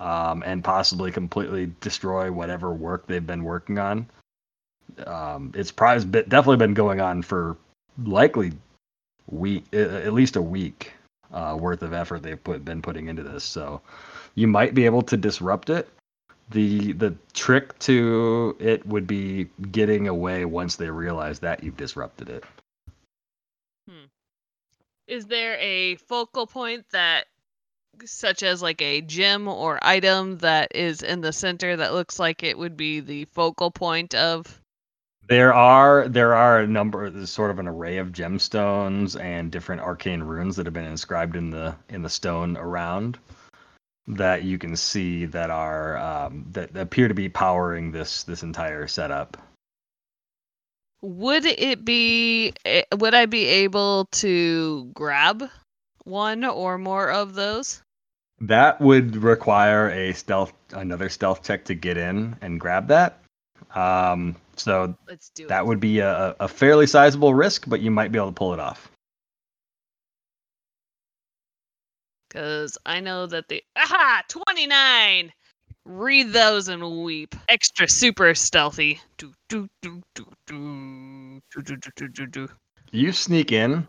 [0.00, 4.06] um, and possibly completely destroy whatever work they've been working on.
[5.06, 7.56] Um, it's probably been, definitely been going on for
[8.02, 8.52] likely
[9.28, 10.92] week at least a week
[11.32, 13.44] uh, worth of effort they've put been putting into this.
[13.44, 13.80] So
[14.34, 15.88] you might be able to disrupt it.
[16.50, 22.28] The the trick to it would be getting away once they realize that you've disrupted
[22.28, 22.44] it.
[23.88, 24.06] Hmm.
[25.06, 27.26] Is there a focal point that,
[28.04, 32.42] such as like a gem or item that is in the center that looks like
[32.42, 34.60] it would be the focal point of?
[35.28, 39.82] There are there are a number there's sort of an array of gemstones and different
[39.82, 43.18] arcane runes that have been inscribed in the in the stone around
[44.16, 48.86] that you can see that are um, that appear to be powering this this entire
[48.86, 49.36] setup.
[51.02, 52.52] Would it be?
[52.64, 55.48] eh, Would I be able to grab
[56.04, 57.82] one or more of those?
[58.40, 63.18] That would require a stealth another stealth check to get in and grab that.
[63.74, 68.12] Um, so Let's do that would be a, a fairly sizable risk, but you might
[68.12, 68.90] be able to pull it off.
[72.30, 73.62] Because I know that the.
[73.76, 74.22] Aha!
[74.28, 75.32] 29!
[75.84, 77.34] Read those and weep.
[77.48, 79.00] Extra super stealthy.
[79.18, 81.40] Do, do, do, do, do.
[81.50, 82.48] Do, do, do, do, do, do.
[82.92, 83.86] You sneak in,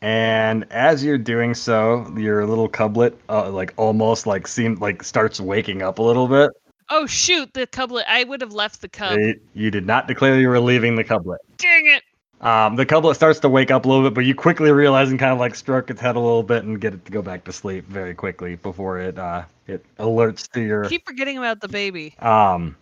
[0.00, 5.40] and as you're doing so, your little cublet, uh, like almost like seems like starts
[5.40, 6.50] waking up a little bit.
[6.88, 8.04] Oh shoot, the cublet!
[8.06, 9.18] I would have left the cub.
[9.54, 11.38] You did not declare you were leaving the cublet.
[11.56, 12.02] Dang it!
[12.40, 15.18] Um, the cublet starts to wake up a little bit, but you quickly realize and
[15.18, 17.44] kind of like stroke its head a little bit and get it to go back
[17.44, 21.68] to sleep very quickly before it uh, it alerts to your Keep forgetting about the
[21.68, 22.14] baby.
[22.18, 22.76] um,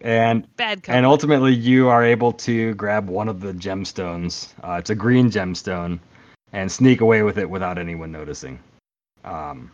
[0.00, 4.48] and Bad and ultimately you are able to grab one of the gemstones.
[4.62, 5.98] Uh, it's a green gemstone,
[6.52, 8.58] and sneak away with it without anyone noticing.
[9.24, 9.72] Um,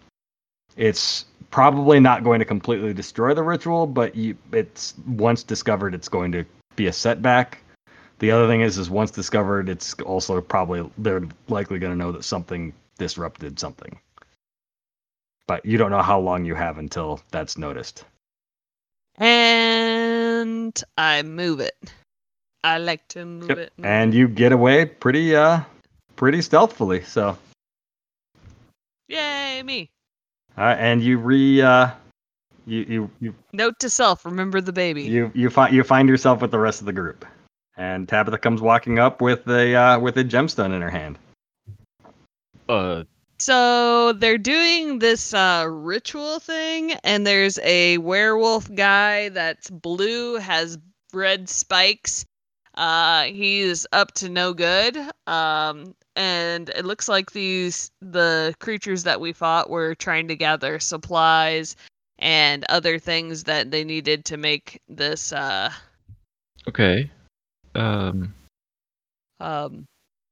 [0.77, 6.09] it's probably not going to completely destroy the ritual, but you, it's once discovered, it's
[6.09, 6.45] going to
[6.77, 7.59] be a setback.
[8.21, 12.13] The other thing is, is once discovered, it's also probably they're likely going to know
[12.13, 13.99] that something disrupted something.
[15.47, 18.05] But you don't know how long you have until that's noticed.
[19.17, 21.75] and I move it.
[22.63, 23.59] I like to move Yep.
[23.59, 23.73] it.
[23.79, 25.63] move And you get away pretty uh
[26.17, 27.03] pretty stealthily.
[27.03, 27.37] So
[29.09, 29.91] Yay me!
[30.57, 31.91] uh, and you re uh
[32.67, 35.03] you you you Note to self: remember the baby.
[35.03, 37.25] you you find you find yourself with the rest of the group.
[37.81, 41.19] And Tabitha comes walking up with a uh, with a gemstone in her hand.
[42.69, 43.05] Uh,
[43.39, 50.77] So they're doing this uh, ritual thing, and there's a werewolf guy that's blue, has
[51.15, 52.27] red spikes.
[52.75, 54.99] Uh, he's up to no good.
[55.27, 60.81] Um, and it looks like these the creatures that we fought were trying to gather
[60.81, 61.77] supplies
[62.19, 65.73] and other things that they needed to make this uh
[66.69, 67.11] okay.
[67.75, 68.35] Um,
[69.41, 69.87] um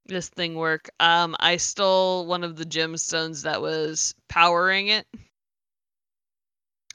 [0.06, 0.88] this thing work.
[1.00, 5.06] Um, I stole one of the gemstones that was powering it.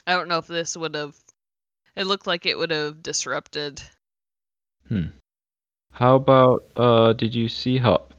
[0.06, 1.16] I don't know if this would have.
[1.96, 3.82] It looked like it would have disrupted.
[4.88, 5.06] Hmm.
[5.92, 8.12] How about uh did you see Hup?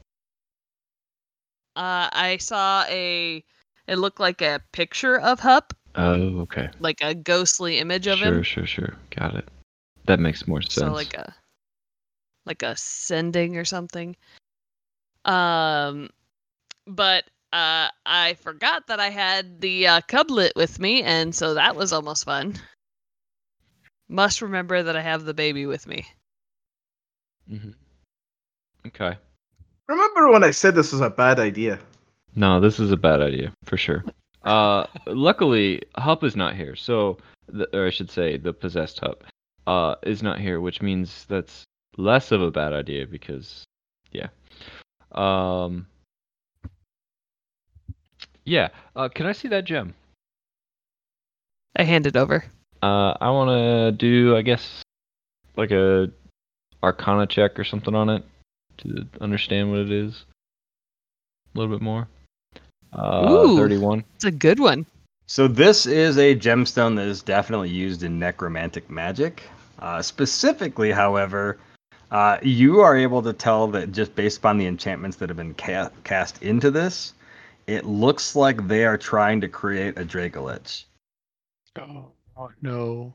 [1.76, 3.44] Uh, I saw a.
[3.86, 6.70] It looked like a picture of Hup, Oh, okay.
[6.80, 8.42] like a ghostly image of Sure, him.
[8.42, 8.96] Sure, sure, sure.
[9.10, 9.48] Got it.
[10.06, 10.74] That makes more sense.
[10.74, 11.34] So like a,
[12.46, 14.16] like a sending or something.
[15.24, 16.10] Um,
[16.86, 21.76] but uh, I forgot that I had the uh, cublet with me, and so that
[21.76, 22.54] was almost fun.
[24.08, 26.06] Must remember that I have the baby with me.
[27.50, 27.70] Mm-hmm.
[28.86, 29.16] Okay.
[29.88, 31.78] Remember when I said this was a bad idea?
[32.34, 34.04] No, this is a bad idea for sure.
[34.44, 37.18] Uh, luckily, Hup is not here, so,
[37.48, 39.24] the, or I should say, the possessed Hup,
[39.66, 41.64] uh, is not here, which means that's
[41.96, 43.64] less of a bad idea because,
[44.12, 44.28] yeah.
[45.12, 45.86] Um.
[48.44, 48.68] Yeah.
[48.94, 49.94] Uh, can I see that gem?
[51.76, 52.44] I hand it over.
[52.82, 54.82] Uh, I want to do, I guess,
[55.56, 56.10] like a
[56.82, 58.24] Arcana check or something on it
[58.78, 60.24] to understand what it is
[61.54, 62.06] a little bit more.
[62.92, 63.56] Uh, Ooh.
[63.56, 64.04] 31.
[64.14, 64.86] It's a good one.
[65.26, 69.42] So this is a gemstone that is definitely used in necromantic magic.
[69.78, 71.58] Uh, specifically, however,
[72.10, 75.54] uh, you are able to tell that just based upon the enchantments that have been
[75.54, 77.14] ca- cast into this,
[77.66, 80.84] it looks like they are trying to create a Dracolich.
[81.78, 83.14] Oh, oh no,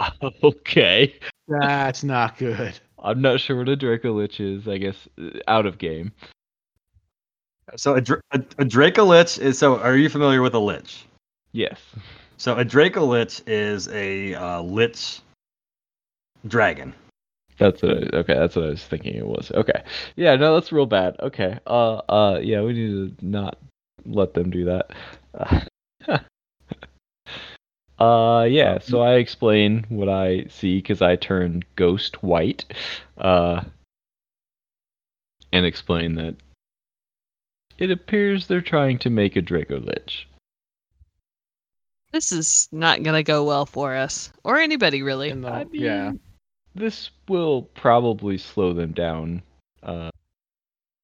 [0.42, 1.14] Okay.
[1.48, 2.78] that's not good.
[2.98, 4.68] I'm not sure what a Dracolich is.
[4.68, 6.12] I guess uh, out of game.
[7.76, 9.58] So a, Dra- a, a Dracolich is.
[9.58, 11.06] So are you familiar with a lich?
[11.52, 11.80] Yes.
[12.36, 15.20] So a Dracolich is a uh, lich
[16.46, 16.94] dragon.
[17.58, 17.92] That's what.
[17.92, 19.50] I, okay, that's what I was thinking it was.
[19.52, 19.82] Okay.
[20.16, 20.36] Yeah.
[20.36, 21.16] No, that's real bad.
[21.20, 21.58] Okay.
[21.66, 21.96] Uh.
[22.08, 22.40] Uh.
[22.42, 22.62] Yeah.
[22.62, 23.58] We need to not
[24.04, 24.90] let them do that.
[27.98, 28.46] uh.
[28.48, 28.78] Yeah.
[28.80, 32.64] So I explain what I see because I turn ghost white.
[33.16, 33.62] Uh.
[35.52, 36.34] And explain that
[37.78, 40.24] it appears they're trying to make a Dracolich.
[42.12, 45.32] This is not gonna go well for us or anybody really.
[45.32, 46.20] The, I yeah, mean,
[46.74, 49.42] This will probably slow them down
[49.82, 50.10] uh,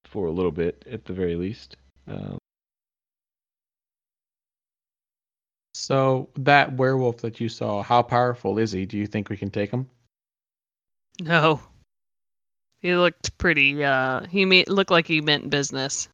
[0.05, 1.77] for a little bit, at the very least.
[2.09, 2.39] Um,
[5.73, 8.85] So that werewolf that you saw, how powerful is he?
[8.85, 9.89] Do you think we can take him?
[11.23, 11.61] No.
[12.81, 13.83] He looked pretty.
[13.83, 16.09] Uh, he me- looked like he meant business.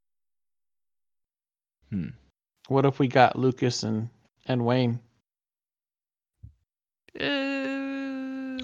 [1.91, 2.09] hmm.
[2.69, 4.09] What if we got Lucas and
[4.47, 5.01] and Wayne?
[7.19, 7.46] Uh,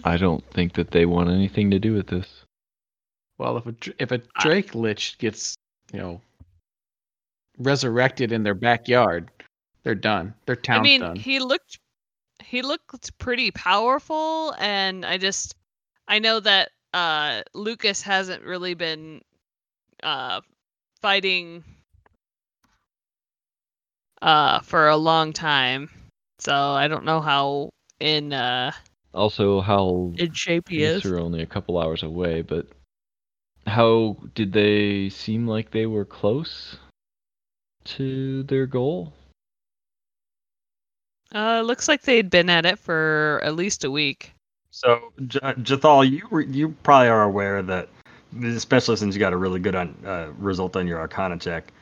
[0.05, 2.45] I don't think that they want anything to do with this.
[3.39, 5.57] Well, if a if a Drake Lich gets
[5.93, 6.21] you know
[7.59, 9.31] resurrected in their backyard,
[9.83, 10.35] they're done.
[10.47, 11.17] Their town's I mean, done.
[11.17, 11.79] he looked.
[12.43, 15.55] He looked pretty powerful, and I just,
[16.09, 19.23] I know that uh, Lucas hasn't really been
[20.03, 20.41] uh,
[21.01, 21.65] fighting
[24.21, 25.89] uh, for a long time,
[26.41, 28.73] so I don't know how in uh,
[29.15, 31.05] Also, how in shape he these is.
[31.05, 32.67] are only a couple hours away, but
[33.67, 36.77] how did they seem like they were close
[37.85, 39.13] to their goal?
[41.35, 44.33] Uh, looks like they'd been at it for at least a week.
[44.71, 47.89] So, J- Jathal, you re- you probably are aware that,
[48.43, 51.73] especially since you got a really good on, uh, result on your Arcana check,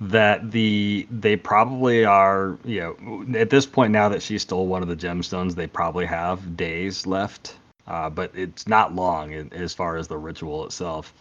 [0.00, 4.82] that the they probably are you know at this point now that she stole one
[4.82, 9.74] of the gemstones, they probably have days left, uh, but it's not long in, as
[9.74, 11.12] far as the ritual itself.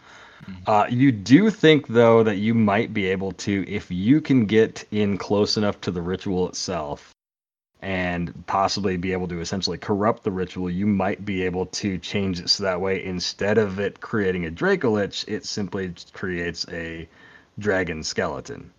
[0.68, 4.86] Uh, you do think though that you might be able to, if you can get
[4.92, 7.16] in close enough to the ritual itself,
[7.82, 12.40] and possibly be able to essentially corrupt the ritual, you might be able to change
[12.40, 13.04] it so that way.
[13.04, 17.08] Instead of it creating a Dracolich, it simply creates a
[17.60, 18.72] dragon skeleton,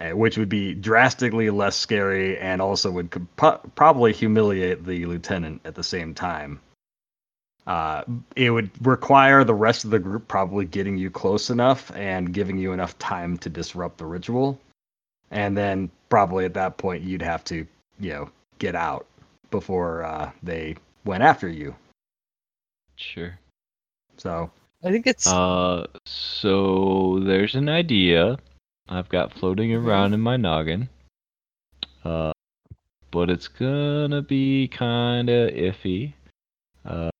[0.00, 5.74] uh, which would be drastically less scary and also would probably humiliate the lieutenant at
[5.74, 6.60] the same time.
[7.66, 8.02] Uh,
[8.34, 12.58] it would require the rest of the group probably getting you close enough and giving
[12.58, 14.58] you enough time to disrupt the ritual.
[15.30, 17.66] And then probably at that point you'd have to
[18.00, 19.06] you know get out
[19.50, 21.74] before uh, they went after you.
[22.96, 23.38] Sure.
[24.16, 24.50] So
[24.84, 28.36] I think it's Uh, so there's an idea
[28.88, 30.88] I've got floating around in my noggin.
[32.04, 32.32] Uh,
[33.10, 36.14] but it's gonna be kind of iffy.
[36.84, 37.10] Uh,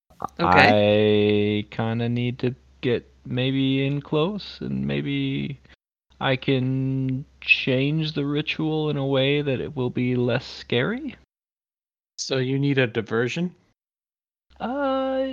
[0.40, 1.62] okay.
[1.70, 5.60] I kind of need to get maybe in close and maybe
[6.20, 11.16] I can change the ritual in a way that it will be less scary.
[12.16, 13.54] So you need a diversion.
[14.60, 15.26] Uh,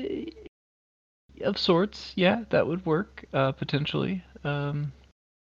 [1.41, 4.23] of sorts, yeah, that would work uh, potentially.
[4.43, 4.91] Um,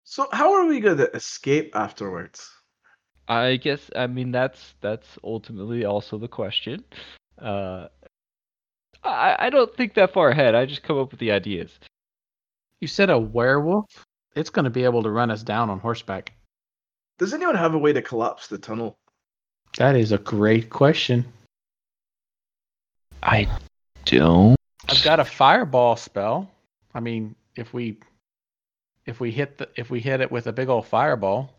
[0.03, 2.49] So how are we gonna escape afterwards?
[3.27, 6.83] I guess I mean that's that's ultimately also the question.
[7.39, 7.87] Uh,
[9.03, 10.55] I I don't think that far ahead.
[10.55, 11.79] I just come up with the ideas.
[12.81, 14.05] You said a werewolf.
[14.35, 16.33] It's going to be able to run us down on horseback.
[17.17, 18.97] Does anyone have a way to collapse the tunnel?
[19.77, 21.25] That is a great question.
[23.21, 23.47] I
[24.05, 24.55] don't.
[24.89, 26.49] I've got a fireball spell.
[26.95, 27.97] I mean, if we
[29.05, 31.53] if we hit the if we hit it with a big old fireball,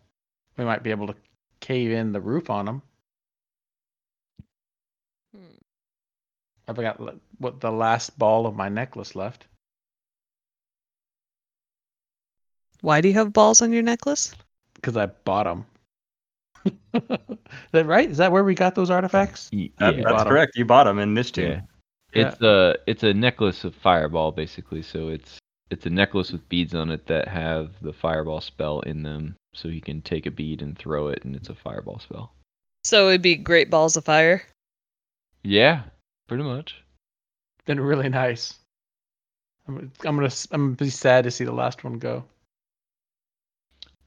[0.56, 1.14] we might be able to
[1.60, 2.82] cave in the roof on them.
[5.34, 5.42] Hmm.
[6.66, 6.98] I've got
[7.38, 9.46] what the last ball of my necklace left.
[12.80, 14.34] Why do you have balls on your necklace?
[14.74, 15.66] because I bought them.
[16.94, 17.18] is
[17.72, 18.10] that right?
[18.10, 19.50] Is that where we got those artifacts?
[19.52, 20.02] Y- That- yeah.
[20.04, 20.28] bought that's 'em.
[20.28, 20.52] correct.
[20.56, 21.60] You bought them in this Yeah.
[22.12, 22.26] Tune.
[22.26, 24.82] It's a it's a necklace of fireball basically.
[24.82, 25.38] So it's
[25.70, 29.36] it's a necklace with beads on it that have the fireball spell in them.
[29.54, 32.32] So you can take a bead and throw it, and it's a fireball spell.
[32.84, 34.42] So it'd be great balls of fire.
[35.42, 35.82] Yeah,
[36.28, 36.82] pretty much.
[37.66, 38.54] Been really nice.
[39.68, 42.24] I'm, I'm gonna I'm gonna be sad to see the last one go.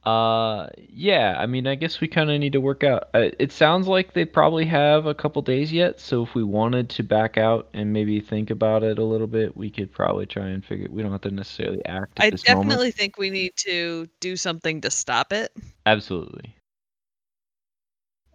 [0.05, 1.35] Uh, yeah.
[1.39, 3.09] I mean, I guess we kind of need to work out.
[3.13, 5.99] Uh, it sounds like they probably have a couple days yet.
[5.99, 9.55] So if we wanted to back out and maybe think about it a little bit,
[9.55, 10.87] we could probably try and figure.
[10.89, 12.95] We don't have to necessarily act at I this definitely moment.
[12.95, 15.53] think we need to do something to stop it
[15.85, 16.53] Absolutely.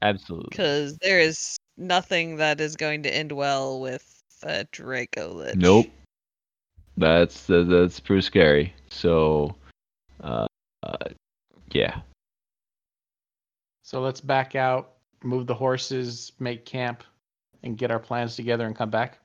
[0.01, 0.49] Absolutely.
[0.51, 5.57] because there is nothing that is going to end well with a Draco Lich.
[5.57, 5.87] Nope.
[6.97, 8.75] That's that, that's pretty scary.
[8.91, 9.55] So,
[10.23, 10.47] uh,
[10.83, 10.97] uh,
[11.75, 12.01] yeah.
[13.83, 14.93] So let's back out,
[15.23, 17.05] move the horses, make camp,
[17.62, 19.19] and get our plans together and come back.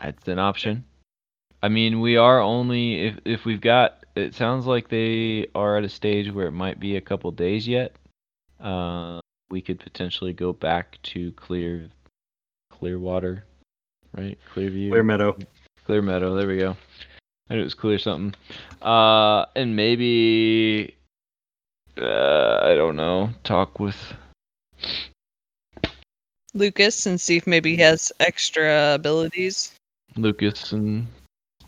[0.00, 0.84] That's an option.
[1.62, 4.04] I mean, we are only if if we've got.
[4.14, 7.66] It sounds like they are at a stage where it might be a couple days
[7.68, 7.96] yet.
[8.60, 11.88] Uh, we could potentially go back to clear,
[12.70, 13.44] Clearwater,
[14.16, 14.38] right?
[14.54, 15.36] Clearview, Clear Meadow.
[15.86, 16.34] Clear Meadow.
[16.34, 16.76] There we go.
[17.52, 18.34] I knew it was clear something.
[18.80, 20.94] Uh, and maybe.
[22.00, 23.28] Uh, I don't know.
[23.44, 23.96] Talk with.
[26.54, 29.74] Lucas and see if maybe he has extra abilities.
[30.16, 31.06] Lucas and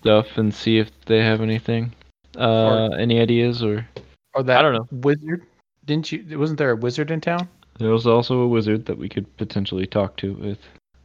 [0.01, 1.93] stuff and see if they have anything.
[2.37, 3.87] Uh, any ideas or
[4.35, 4.89] Or that I don't know.
[4.91, 5.43] wizard.
[5.85, 6.39] Didn't you?
[6.39, 7.47] Wasn't there a wizard in town?
[7.79, 10.59] There was also a wizard that we could potentially talk to with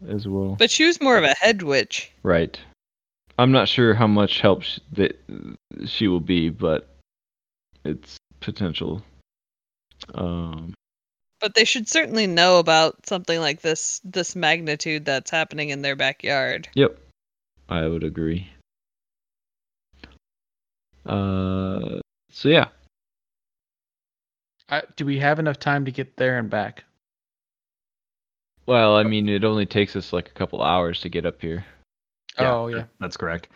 [0.10, 0.56] as well.
[0.58, 2.12] But she was more of a head witch.
[2.24, 2.58] right.
[3.40, 5.18] I'm not sure how much help sh- that
[5.86, 6.90] she will be, but
[7.86, 9.02] it's potential.
[10.14, 10.74] Um,
[11.40, 15.96] But they should certainly know about something like this this magnitude that's happening in their
[15.96, 16.68] backyard.
[16.74, 17.00] yep,
[17.70, 18.50] I would agree.
[21.06, 22.00] Uh,
[22.32, 22.68] so yeah,
[24.68, 26.84] Uh, do we have enough time to get there and back?
[28.66, 31.66] well, I mean, it only takes us like a couple hours to get up here.
[32.40, 32.54] Yeah.
[32.54, 32.84] Oh yeah.
[33.00, 33.50] That's correct.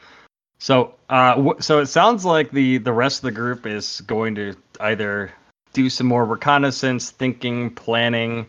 [0.60, 4.36] So, uh, wh- so it sounds like the the rest of the group is going
[4.36, 5.32] to either
[5.74, 8.46] do some more reconnaissance, thinking, planning,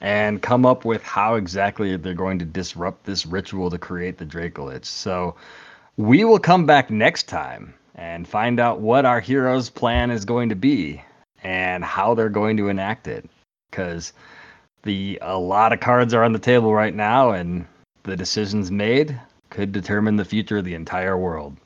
[0.00, 4.24] and come up with how exactly they're going to disrupt this ritual to create the
[4.24, 4.84] Dracolich.
[4.84, 5.34] So,
[5.96, 10.48] we will come back next time and find out what our hero's plan is going
[10.50, 11.02] to be
[11.42, 13.28] and how they're going to enact it.
[13.70, 14.12] Because
[14.84, 17.66] the a lot of cards are on the table right now, and
[18.04, 19.20] the decisions made
[19.50, 21.56] could determine the future of the entire world.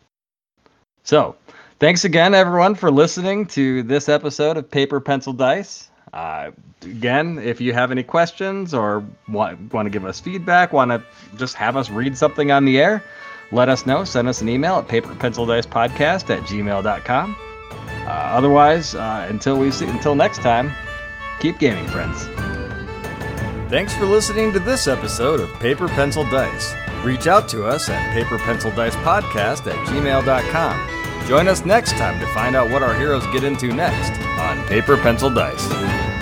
[1.03, 1.37] So,
[1.79, 5.91] thanks again, everyone, for listening to this episode of Paper Pencil Dice.
[6.13, 6.51] Uh,
[6.83, 11.03] again, if you have any questions or want, want to give us feedback, want to
[11.37, 13.03] just have us read something on the air,
[13.51, 14.05] let us know.
[14.05, 17.37] Send us an email at paperpencildicepodcast at gmail.com.
[17.71, 20.73] Uh, otherwise, uh, until we see, until next time,
[21.41, 22.27] keep gaming, friends.
[23.71, 26.75] Thanks for listening to this episode of Paper Pencil Dice.
[27.05, 31.29] Reach out to us at paperpencildicepodcast at gmail.com.
[31.29, 34.97] Join us next time to find out what our heroes get into next on Paper
[34.97, 36.22] Pencil Dice.